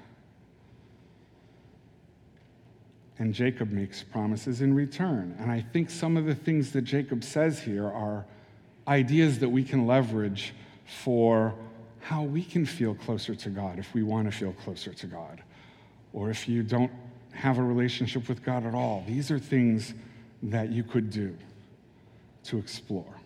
And 3.19 3.33
Jacob 3.33 3.71
makes 3.71 4.03
promises 4.03 4.61
in 4.61 4.75
return. 4.75 5.35
And 5.39 5.51
I 5.51 5.61
think 5.61 5.91
some 5.91 6.17
of 6.17 6.27
the 6.27 6.35
things 6.35 6.73
that 6.73 6.83
Jacob 6.83 7.25
says 7.25 7.61
here 7.61 7.87
are 7.87 8.27
ideas 8.87 9.39
that 9.39 9.49
we 9.49 9.65
can 9.65 9.87
leverage 9.87 10.53
for 10.85 11.55
how 12.01 12.23
we 12.23 12.43
can 12.43 12.67
feel 12.67 12.95
closer 12.95 13.35
to 13.35 13.49
God 13.49 13.79
if 13.79 13.93
we 13.95 14.03
want 14.03 14.31
to 14.31 14.37
feel 14.37 14.53
closer 14.53 14.93
to 14.93 15.07
God. 15.07 15.43
Or 16.13 16.31
if 16.31 16.49
you 16.49 16.63
don't 16.63 16.93
have 17.33 17.59
a 17.59 17.63
relationship 17.63 18.29
with 18.29 18.45
God 18.45 18.65
at 18.65 18.75
all, 18.75 19.05
these 19.07 19.31
are 19.31 19.39
things 19.39 19.95
that 20.43 20.71
you 20.71 20.83
could 20.83 21.11
do 21.11 21.37
to 22.45 22.59
explore. 22.59 23.17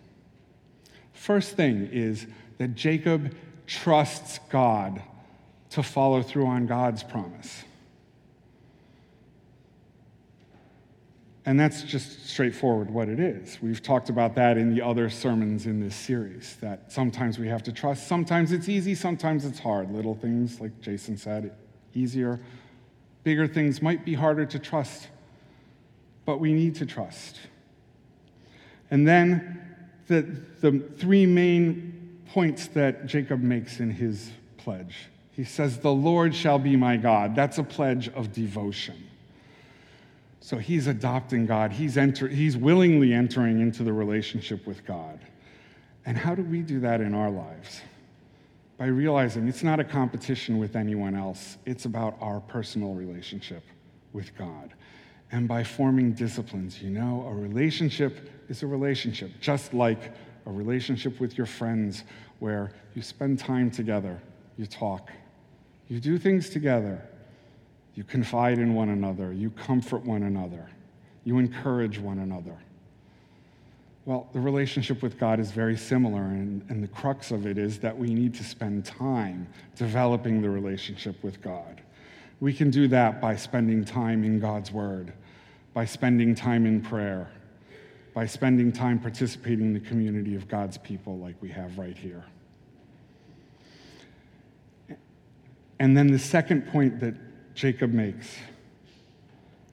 First 1.13 1.55
thing 1.55 1.89
is 1.91 2.25
that 2.57 2.75
Jacob 2.75 3.35
trusts 3.67 4.39
God 4.49 5.01
to 5.69 5.83
follow 5.83 6.21
through 6.21 6.47
on 6.47 6.65
God's 6.65 7.03
promise. 7.03 7.63
And 11.45 11.59
that's 11.59 11.81
just 11.81 12.27
straightforward 12.27 12.91
what 12.91 13.09
it 13.09 13.19
is. 13.19 13.57
We've 13.61 13.81
talked 13.81 14.09
about 14.09 14.35
that 14.35 14.57
in 14.57 14.73
the 14.73 14.81
other 14.81 15.09
sermons 15.09 15.65
in 15.65 15.79
this 15.79 15.95
series 15.95 16.55
that 16.61 16.91
sometimes 16.91 17.39
we 17.39 17.47
have 17.47 17.63
to 17.63 17.71
trust. 17.71 18.07
Sometimes 18.07 18.51
it's 18.51 18.69
easy, 18.69 18.93
sometimes 18.93 19.43
it's 19.43 19.59
hard. 19.59 19.91
Little 19.91 20.13
things, 20.13 20.61
like 20.61 20.79
Jason 20.81 21.17
said, 21.17 21.55
easier. 21.95 22.39
Bigger 23.23 23.47
things 23.47 23.81
might 23.81 24.05
be 24.05 24.13
harder 24.13 24.45
to 24.45 24.59
trust, 24.59 25.07
but 26.25 26.39
we 26.39 26.53
need 26.53 26.75
to 26.75 26.85
trust. 26.85 27.39
And 28.91 29.07
then 29.07 29.61
the, 30.07 30.21
the 30.59 30.79
three 30.97 31.25
main 31.25 32.21
points 32.33 32.67
that 32.67 33.07
Jacob 33.07 33.41
makes 33.41 33.79
in 33.79 33.89
his 33.89 34.31
pledge. 34.57 35.09
He 35.31 35.43
says, 35.43 35.79
The 35.79 35.91
Lord 35.91 36.35
shall 36.35 36.59
be 36.59 36.75
my 36.75 36.97
God. 36.97 37.35
That's 37.35 37.57
a 37.57 37.63
pledge 37.63 38.09
of 38.09 38.31
devotion. 38.31 39.07
So 40.41 40.57
he's 40.57 40.87
adopting 40.87 41.45
God. 41.45 41.71
He's, 41.71 41.97
enter, 41.97 42.27
he's 42.27 42.57
willingly 42.57 43.13
entering 43.13 43.61
into 43.61 43.83
the 43.83 43.93
relationship 43.93 44.67
with 44.67 44.85
God. 44.85 45.19
And 46.05 46.17
how 46.17 46.35
do 46.35 46.43
we 46.43 46.61
do 46.61 46.79
that 46.81 46.99
in 46.99 47.13
our 47.13 47.29
lives? 47.29 47.81
by 48.81 48.87
realizing 48.87 49.47
it's 49.47 49.61
not 49.61 49.79
a 49.79 49.83
competition 49.83 50.57
with 50.57 50.75
anyone 50.75 51.13
else, 51.13 51.59
it's 51.67 51.85
about 51.85 52.17
our 52.19 52.39
personal 52.39 52.95
relationship 52.95 53.63
with 54.11 54.35
God. 54.35 54.73
And 55.31 55.47
by 55.47 55.63
forming 55.63 56.13
disciplines, 56.13 56.81
you 56.81 56.89
know, 56.89 57.23
a 57.29 57.31
relationship 57.31 58.31
is 58.49 58.63
a 58.63 58.65
relationship, 58.65 59.29
just 59.39 59.75
like 59.75 60.15
a 60.47 60.51
relationship 60.51 61.19
with 61.19 61.37
your 61.37 61.45
friends 61.45 62.05
where 62.39 62.71
you 62.95 63.03
spend 63.03 63.37
time 63.37 63.69
together, 63.69 64.19
you 64.57 64.65
talk, 64.65 65.11
you 65.87 65.99
do 65.99 66.17
things 66.17 66.49
together, 66.49 67.07
you 67.95 68.03
confide 68.03 68.57
in 68.57 68.73
one 68.73 68.89
another, 68.89 69.33
you 69.33 69.49
comfort 69.51 70.05
one 70.05 70.23
another, 70.23 70.67
you 71.23 71.37
encourage 71.37 71.99
one 71.99 72.19
another. 72.19 72.57
Well, 74.05 74.27
the 74.33 74.39
relationship 74.39 75.03
with 75.03 75.19
God 75.19 75.39
is 75.39 75.51
very 75.51 75.77
similar, 75.77 76.21
and, 76.21 76.65
and 76.69 76.83
the 76.83 76.87
crux 76.87 77.31
of 77.31 77.45
it 77.45 77.57
is 77.57 77.79
that 77.79 77.95
we 77.95 78.13
need 78.13 78.33
to 78.35 78.43
spend 78.43 78.83
time 78.83 79.47
developing 79.75 80.41
the 80.41 80.49
relationship 80.49 81.21
with 81.23 81.41
God. 81.41 81.81
We 82.39 82.51
can 82.51 82.71
do 82.71 82.87
that 82.87 83.21
by 83.21 83.35
spending 83.35 83.85
time 83.85 84.23
in 84.23 84.39
God's 84.39 84.71
Word, 84.71 85.13
by 85.75 85.85
spending 85.85 86.33
time 86.33 86.65
in 86.65 86.81
prayer, 86.81 87.29
by 88.15 88.25
spending 88.25 88.71
time 88.71 88.99
participating 88.99 89.65
in 89.65 89.73
the 89.73 89.79
community 89.79 90.35
of 90.35 90.47
God's 90.47 90.79
people 90.79 91.19
like 91.19 91.35
we 91.39 91.49
have 91.49 91.77
right 91.77 91.95
here. 91.95 92.25
And 95.79 95.95
then 95.95 96.07
the 96.07 96.19
second 96.19 96.67
point 96.67 96.99
that 96.99 97.15
Jacob 97.61 97.93
makes 97.93 98.37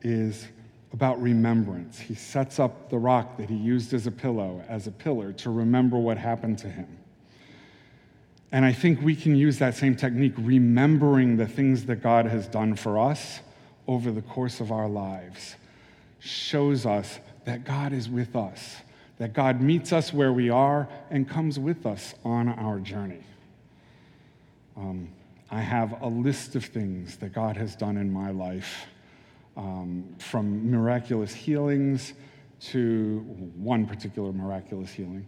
is 0.03 0.47
about 0.93 1.23
remembrance. 1.23 1.99
He 1.99 2.15
sets 2.15 2.59
up 2.59 2.91
the 2.91 2.99
rock 2.99 3.39
that 3.39 3.49
he 3.49 3.57
used 3.57 3.95
as 3.95 4.07
a 4.07 4.11
pillow, 4.11 4.63
as 4.69 4.87
a 4.87 4.91
pillar, 4.91 5.33
to 5.33 5.49
remember 5.49 5.97
what 5.97 6.19
happened 6.19 6.59
to 6.59 6.69
him. 6.69 6.99
And 8.53 8.67
I 8.67 8.75
think 8.75 9.01
we 9.01 9.17
can 9.17 9.35
use 9.35 9.59
that 9.61 9.75
same 9.75 9.97
technique, 9.97 10.35
remembering 10.37 11.39
the 11.39 11.47
things 11.47 11.87
that 11.87 12.03
God 12.03 12.27
has 12.27 12.47
done 12.47 12.75
for 12.77 12.99
us 12.99 13.41
over 13.87 14.13
the 14.13 14.21
course 14.21 14.61
of 14.61 14.71
our 14.71 14.87
lives, 14.87 15.57
shows 16.19 16.85
us 16.85 17.21
that 17.47 17.65
God 17.65 17.95
is 17.95 18.07
with 18.07 18.37
us, 18.37 18.77
that 19.17 19.33
God 19.33 19.63
meets 19.63 19.95
us 19.95 20.13
where 20.13 20.35
we 20.35 20.51
are 20.51 20.91
and 21.09 21.27
comes 21.27 21.59
with 21.59 21.87
us 21.87 22.15
on 22.23 22.51
our 22.51 22.81
journey. 22.81 23.25
Um, 24.77 25.09
I 25.51 25.61
have 25.61 26.03
a 26.03 26.07
list 26.07 26.57
of 26.57 26.65
things 26.65 27.17
that 27.19 27.33
God 27.33 27.57
has 27.57 27.75
done 27.75 27.97
in 27.97 28.13
my 28.13 28.31
life 28.31 28.87
um, 29.57 30.15
from 30.19 30.71
miraculous 30.71 31.33
healings 31.33 32.13
to 32.61 33.21
one 33.57 33.87
particular 33.87 34.33
miraculous 34.33 34.91
healing, 34.91 35.27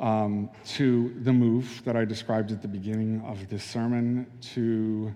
um, 0.00 0.48
to 0.64 1.14
the 1.22 1.32
move 1.32 1.82
that 1.84 1.96
I 1.96 2.04
described 2.04 2.50
at 2.50 2.62
the 2.62 2.68
beginning 2.68 3.20
of 3.26 3.48
this 3.48 3.62
sermon, 3.62 4.26
to 4.54 5.12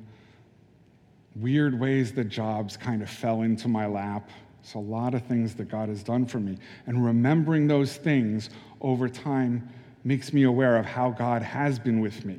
weird 1.34 1.78
ways 1.78 2.12
that 2.12 2.24
jobs 2.24 2.76
kind 2.76 3.02
of 3.02 3.08
fell 3.08 3.42
into 3.42 3.68
my 3.68 3.86
lap. 3.86 4.30
So, 4.62 4.80
a 4.80 4.80
lot 4.80 5.14
of 5.14 5.22
things 5.24 5.54
that 5.54 5.68
God 5.68 5.88
has 5.88 6.02
done 6.02 6.26
for 6.26 6.40
me. 6.40 6.58
And 6.86 7.04
remembering 7.04 7.68
those 7.68 7.96
things 7.96 8.50
over 8.80 9.08
time 9.08 9.68
makes 10.04 10.32
me 10.32 10.42
aware 10.42 10.76
of 10.76 10.84
how 10.84 11.10
God 11.10 11.42
has 11.42 11.78
been 11.78 12.00
with 12.00 12.24
me. 12.24 12.38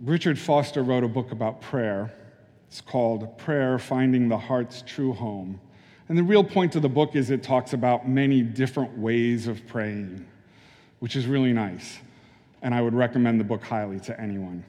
Richard 0.00 0.38
Foster 0.38 0.82
wrote 0.82 1.04
a 1.04 1.08
book 1.08 1.30
about 1.30 1.60
prayer 1.60 2.12
it's 2.68 2.80
called 2.80 3.36
Prayer 3.36 3.80
Finding 3.80 4.28
the 4.28 4.38
Heart's 4.38 4.84
True 4.86 5.12
Home. 5.12 5.60
And 6.08 6.16
the 6.16 6.22
real 6.22 6.44
point 6.44 6.76
of 6.76 6.82
the 6.82 6.88
book 6.88 7.16
is 7.16 7.28
it 7.28 7.42
talks 7.42 7.72
about 7.72 8.08
many 8.08 8.42
different 8.42 8.96
ways 8.96 9.48
of 9.48 9.66
praying, 9.66 10.24
which 11.00 11.16
is 11.16 11.26
really 11.26 11.52
nice. 11.52 11.98
And 12.62 12.72
I 12.72 12.80
would 12.80 12.94
recommend 12.94 13.40
the 13.40 13.44
book 13.44 13.64
highly 13.64 13.98
to 14.00 14.20
anyone. 14.20 14.64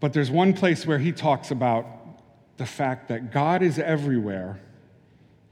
But 0.00 0.12
there's 0.12 0.32
one 0.32 0.52
place 0.52 0.84
where 0.84 0.98
he 0.98 1.12
talks 1.12 1.52
about 1.52 1.86
the 2.56 2.66
fact 2.66 3.06
that 3.06 3.30
God 3.32 3.62
is 3.62 3.78
everywhere, 3.78 4.60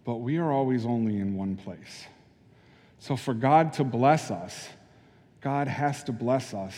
but 0.05 0.17
we 0.17 0.39
are 0.39 0.51
always 0.51 0.85
only 0.85 1.19
in 1.19 1.37
one 1.37 1.55
place. 1.55 2.07
So 2.99 3.17
for 3.17 3.33
God 3.33 3.73
to 3.75 3.85
bless 3.85 4.29
us, 4.33 4.71
God 5.41 5.69
has 5.69 6.03
to 6.05 6.13
bless 6.13 6.53
us 6.53 6.75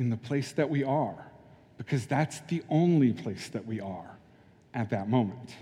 in 0.00 0.08
the 0.08 0.16
place 0.16 0.52
that 0.52 0.70
we 0.70 0.82
are 0.82 1.30
because 1.76 2.06
that's 2.06 2.40
the 2.48 2.62
only 2.70 3.12
place 3.12 3.48
that 3.50 3.66
we 3.66 3.80
are 3.80 4.16
at 4.72 4.90
that 4.90 5.08
moment. 5.08 5.54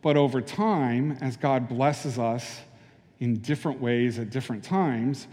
But 0.00 0.16
over 0.16 0.40
time, 0.40 1.18
as 1.20 1.36
God 1.36 1.68
blesses 1.68 2.18
us 2.18 2.60
in 3.18 3.38
different 3.38 3.80
ways 3.80 4.18
at 4.18 4.30
different 4.30 4.62
times, 4.62 5.26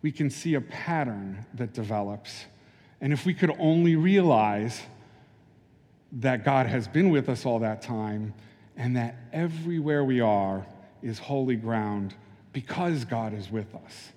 we 0.00 0.10
can 0.10 0.30
see 0.30 0.54
a 0.54 0.60
pattern 0.60 1.44
that 1.54 1.74
develops. 1.74 2.46
And 3.00 3.12
if 3.12 3.26
we 3.26 3.34
could 3.34 3.54
only 3.58 3.94
realize 3.94 4.80
that 6.12 6.44
God 6.44 6.66
has 6.66 6.88
been 6.88 7.10
with 7.10 7.28
us 7.28 7.44
all 7.44 7.58
that 7.58 7.82
time 7.82 8.32
and 8.76 8.96
that 8.96 9.16
everywhere 9.32 10.02
we 10.02 10.20
are 10.20 10.66
is 11.02 11.18
holy 11.18 11.56
ground 11.56 12.14
because 12.54 13.04
God 13.04 13.34
is 13.34 13.50
with 13.50 13.74
us, 13.74 14.12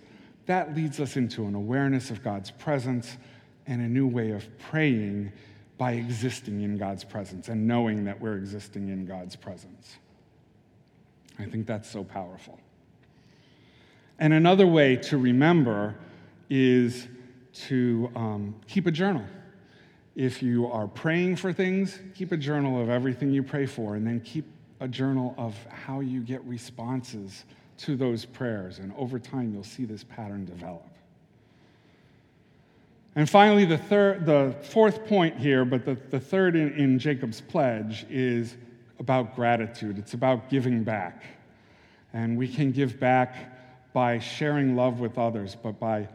that 0.45 0.75
leads 0.75 0.99
us 0.99 1.17
into 1.17 1.45
an 1.45 1.55
awareness 1.55 2.11
of 2.11 2.23
God's 2.23 2.51
presence 2.51 3.17
and 3.67 3.81
a 3.81 3.87
new 3.87 4.07
way 4.07 4.31
of 4.31 4.45
praying 4.59 5.31
by 5.77 5.93
existing 5.93 6.61
in 6.61 6.77
God's 6.77 7.03
presence 7.03 7.49
and 7.49 7.67
knowing 7.67 8.05
that 8.05 8.19
we're 8.19 8.37
existing 8.37 8.89
in 8.89 9.05
God's 9.05 9.35
presence. 9.35 9.97
I 11.37 11.45
think 11.45 11.67
that's 11.67 11.89
so 11.89 12.03
powerful. 12.03 12.59
And 14.19 14.33
another 14.33 14.65
way 14.65 14.95
to 14.97 15.17
remember 15.17 15.95
is 16.49 17.07
to 17.67 18.09
um, 18.15 18.55
keep 18.67 18.87
a 18.87 18.91
journal. 18.91 19.25
If 20.15 20.41
you 20.41 20.67
are 20.67 20.87
praying 20.87 21.35
for 21.37 21.51
things, 21.51 21.99
keep 22.13 22.31
a 22.31 22.37
journal 22.37 22.81
of 22.81 22.89
everything 22.89 23.31
you 23.31 23.43
pray 23.43 23.65
for, 23.65 23.95
and 23.95 24.07
then 24.07 24.21
keep 24.21 24.45
a 24.79 24.87
journal 24.87 25.35
of 25.37 25.55
how 25.65 25.99
you 25.99 26.21
get 26.21 26.43
responses 26.45 27.43
to 27.77 27.95
those 27.95 28.25
prayers. 28.25 28.79
And 28.79 28.93
over 28.97 29.19
time, 29.19 29.53
you'll 29.53 29.63
see 29.63 29.85
this 29.85 30.03
pattern 30.03 30.45
develop. 30.45 30.87
And 33.15 33.29
finally, 33.29 33.65
the, 33.65 33.77
third, 33.77 34.25
the 34.25 34.55
fourth 34.61 35.05
point 35.07 35.37
here, 35.37 35.63
but 35.63 35.85
the, 35.85 35.97
the 36.09 36.19
third 36.19 36.55
in, 36.55 36.73
in 36.73 36.99
Jacob's 36.99 37.39
pledge, 37.39 38.05
is 38.09 38.57
about 38.99 39.35
gratitude. 39.35 39.97
It's 39.97 40.13
about 40.13 40.49
giving 40.49 40.83
back. 40.83 41.23
And 42.13 42.37
we 42.37 42.47
can 42.47 42.71
give 42.71 42.99
back 42.99 43.93
by 43.93 44.19
sharing 44.19 44.75
love 44.75 44.99
with 44.99 45.17
others, 45.17 45.55
but 45.55 45.79
by 45.79 46.09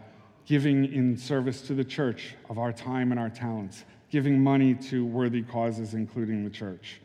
giving 0.45 0.93
in 0.93 1.17
service 1.17 1.63
to 1.63 1.75
the 1.75 1.85
church 1.85 2.35
of 2.51 2.59
our 2.59 2.73
time 2.73 3.13
and 3.13 3.21
our 3.21 3.31
talents, 3.31 3.85
giving 4.11 4.43
money 4.43 4.75
to 4.75 5.07
worthy 5.07 5.43
causes, 5.43 5.95
including 5.95 6.45
the 6.45 6.51
church 6.51 7.01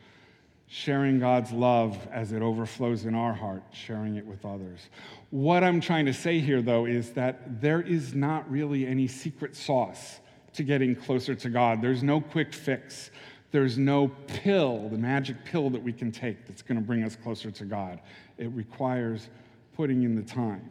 sharing 0.68 1.18
God's 1.18 1.52
love 1.52 1.96
as 2.12 2.32
it 2.32 2.42
overflows 2.42 3.04
in 3.04 3.14
our 3.14 3.32
heart, 3.32 3.62
sharing 3.72 4.16
it 4.16 4.26
with 4.26 4.44
others. 4.44 4.88
What 5.30 5.62
I'm 5.62 5.80
trying 5.80 6.06
to 6.06 6.14
say 6.14 6.40
here, 6.40 6.60
though, 6.60 6.86
is 6.86 7.12
that 7.12 7.60
there 7.60 7.80
is 7.80 8.14
not 8.14 8.50
really 8.50 8.86
any 8.86 9.06
secret 9.06 9.54
sauce 9.54 10.20
to 10.54 10.62
getting 10.62 10.96
closer 10.96 11.34
to 11.34 11.48
God. 11.48 11.80
There's 11.82 12.02
no 12.02 12.20
quick 12.20 12.52
fix. 12.52 13.10
There's 13.52 13.78
no 13.78 14.08
pill, 14.26 14.88
the 14.88 14.98
magic 14.98 15.44
pill 15.44 15.70
that 15.70 15.82
we 15.82 15.92
can 15.92 16.10
take 16.10 16.46
that's 16.46 16.62
going 16.62 16.78
to 16.80 16.84
bring 16.84 17.04
us 17.04 17.14
closer 17.14 17.50
to 17.50 17.64
God. 17.64 18.00
It 18.38 18.48
requires 18.48 19.28
putting 19.76 20.02
in 20.02 20.16
the 20.16 20.22
time. 20.22 20.70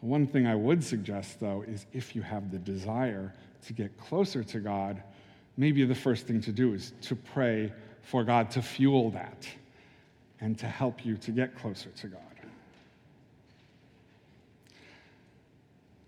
One 0.00 0.26
thing 0.26 0.46
I 0.46 0.54
would 0.54 0.82
suggest, 0.82 1.38
though, 1.40 1.64
is 1.66 1.86
if 1.92 2.16
you 2.16 2.22
have 2.22 2.50
the 2.50 2.58
desire 2.58 3.32
to 3.66 3.72
get 3.72 3.96
closer 3.98 4.42
to 4.42 4.58
God, 4.58 5.02
maybe 5.56 5.84
the 5.84 5.94
first 5.94 6.26
thing 6.26 6.40
to 6.42 6.52
do 6.52 6.74
is 6.74 6.92
to 7.02 7.14
pray 7.14 7.72
for 8.04 8.24
God 8.24 8.50
to 8.52 8.62
fuel 8.62 9.10
that 9.10 9.48
and 10.40 10.58
to 10.58 10.66
help 10.66 11.04
you 11.04 11.16
to 11.18 11.30
get 11.30 11.56
closer 11.56 11.90
to 11.90 12.06
God. 12.08 12.20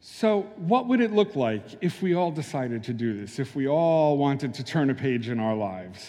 So, 0.01 0.43
what 0.57 0.87
would 0.87 1.01
it 1.01 1.13
look 1.13 1.37
like 1.37 1.65
if 1.83 2.01
we 2.01 2.15
all 2.15 2.31
decided 2.31 2.85
to 2.85 2.95
do 2.95 3.21
this? 3.21 3.39
If 3.39 3.55
we 3.57 3.67
all 3.69 4.17
wanted 4.17 4.55
to 4.55 4.65
turn 4.65 4.89
a 4.89 4.95
page 4.95 5.29
in 5.29 5.41
our 5.41 5.55
lives? 5.55 6.09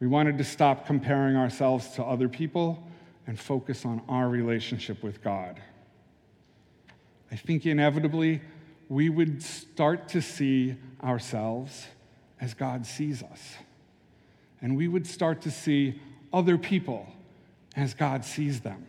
We 0.00 0.08
wanted 0.08 0.36
to 0.38 0.44
stop 0.44 0.84
comparing 0.86 1.36
ourselves 1.36 1.88
to 1.92 2.02
other 2.02 2.28
people 2.28 2.86
and 3.26 3.38
focus 3.38 3.86
on 3.86 4.02
our 4.08 4.28
relationship 4.28 5.02
with 5.02 5.22
God. 5.22 5.60
I 7.30 7.36
think 7.36 7.64
inevitably 7.64 8.42
we 8.88 9.08
would 9.08 9.42
start 9.42 10.08
to 10.08 10.20
see 10.20 10.76
ourselves 11.02 11.86
as 12.40 12.52
God 12.52 12.84
sees 12.84 13.22
us 13.22 13.54
and 14.64 14.78
we 14.78 14.88
would 14.88 15.06
start 15.06 15.42
to 15.42 15.50
see 15.50 16.00
other 16.32 16.56
people 16.56 17.06
as 17.76 17.92
God 17.92 18.24
sees 18.24 18.62
them. 18.62 18.86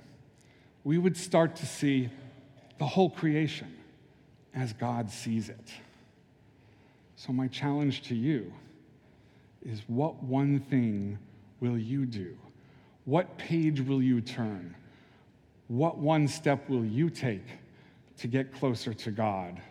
We 0.86 0.98
would 0.98 1.18
start 1.18 1.58
to 1.58 1.66
see 1.66 2.10
the 2.80 2.86
whole 2.86 3.10
creation 3.10 3.76
as 4.54 4.72
God 4.72 5.12
sees 5.12 5.50
it. 5.50 5.74
So, 7.18 7.34
my 7.34 7.50
challenge 7.50 8.04
to 8.04 8.16
you 8.16 8.54
is 9.66 9.82
what 9.88 10.24
one 10.24 10.62
thing 10.62 11.20
will 11.60 11.78
you 11.78 12.06
do? 12.06 12.38
What 13.04 13.38
page 13.38 13.82
will 13.82 14.02
you 14.02 14.22
turn? 14.22 14.78
What 15.68 15.98
one 15.98 16.30
step 16.30 16.70
will 16.70 16.86
you 16.86 17.10
take 17.10 17.48
to 18.20 18.28
get 18.28 18.54
closer 18.54 18.94
to 18.94 19.12
God 19.12 19.62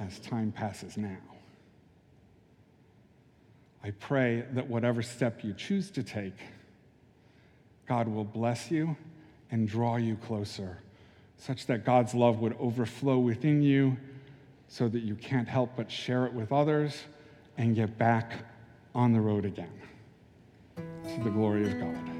as 0.00 0.18
time 0.20 0.52
passes 0.52 0.96
now. 0.96 1.27
I 3.82 3.90
pray 3.92 4.44
that 4.52 4.68
whatever 4.68 5.02
step 5.02 5.44
you 5.44 5.52
choose 5.54 5.90
to 5.92 6.02
take, 6.02 6.36
God 7.86 8.08
will 8.08 8.24
bless 8.24 8.70
you 8.70 8.96
and 9.50 9.66
draw 9.66 9.96
you 9.96 10.16
closer, 10.16 10.78
such 11.36 11.66
that 11.66 11.84
God's 11.84 12.14
love 12.14 12.40
would 12.40 12.56
overflow 12.58 13.18
within 13.18 13.62
you 13.62 13.96
so 14.68 14.88
that 14.88 15.02
you 15.02 15.14
can't 15.14 15.48
help 15.48 15.70
but 15.76 15.90
share 15.90 16.26
it 16.26 16.32
with 16.32 16.52
others 16.52 17.04
and 17.56 17.74
get 17.74 17.96
back 17.96 18.32
on 18.94 19.12
the 19.12 19.20
road 19.20 19.44
again 19.44 19.72
to 20.76 21.24
the 21.24 21.30
glory 21.30 21.66
of 21.70 21.80
God. 21.80 22.17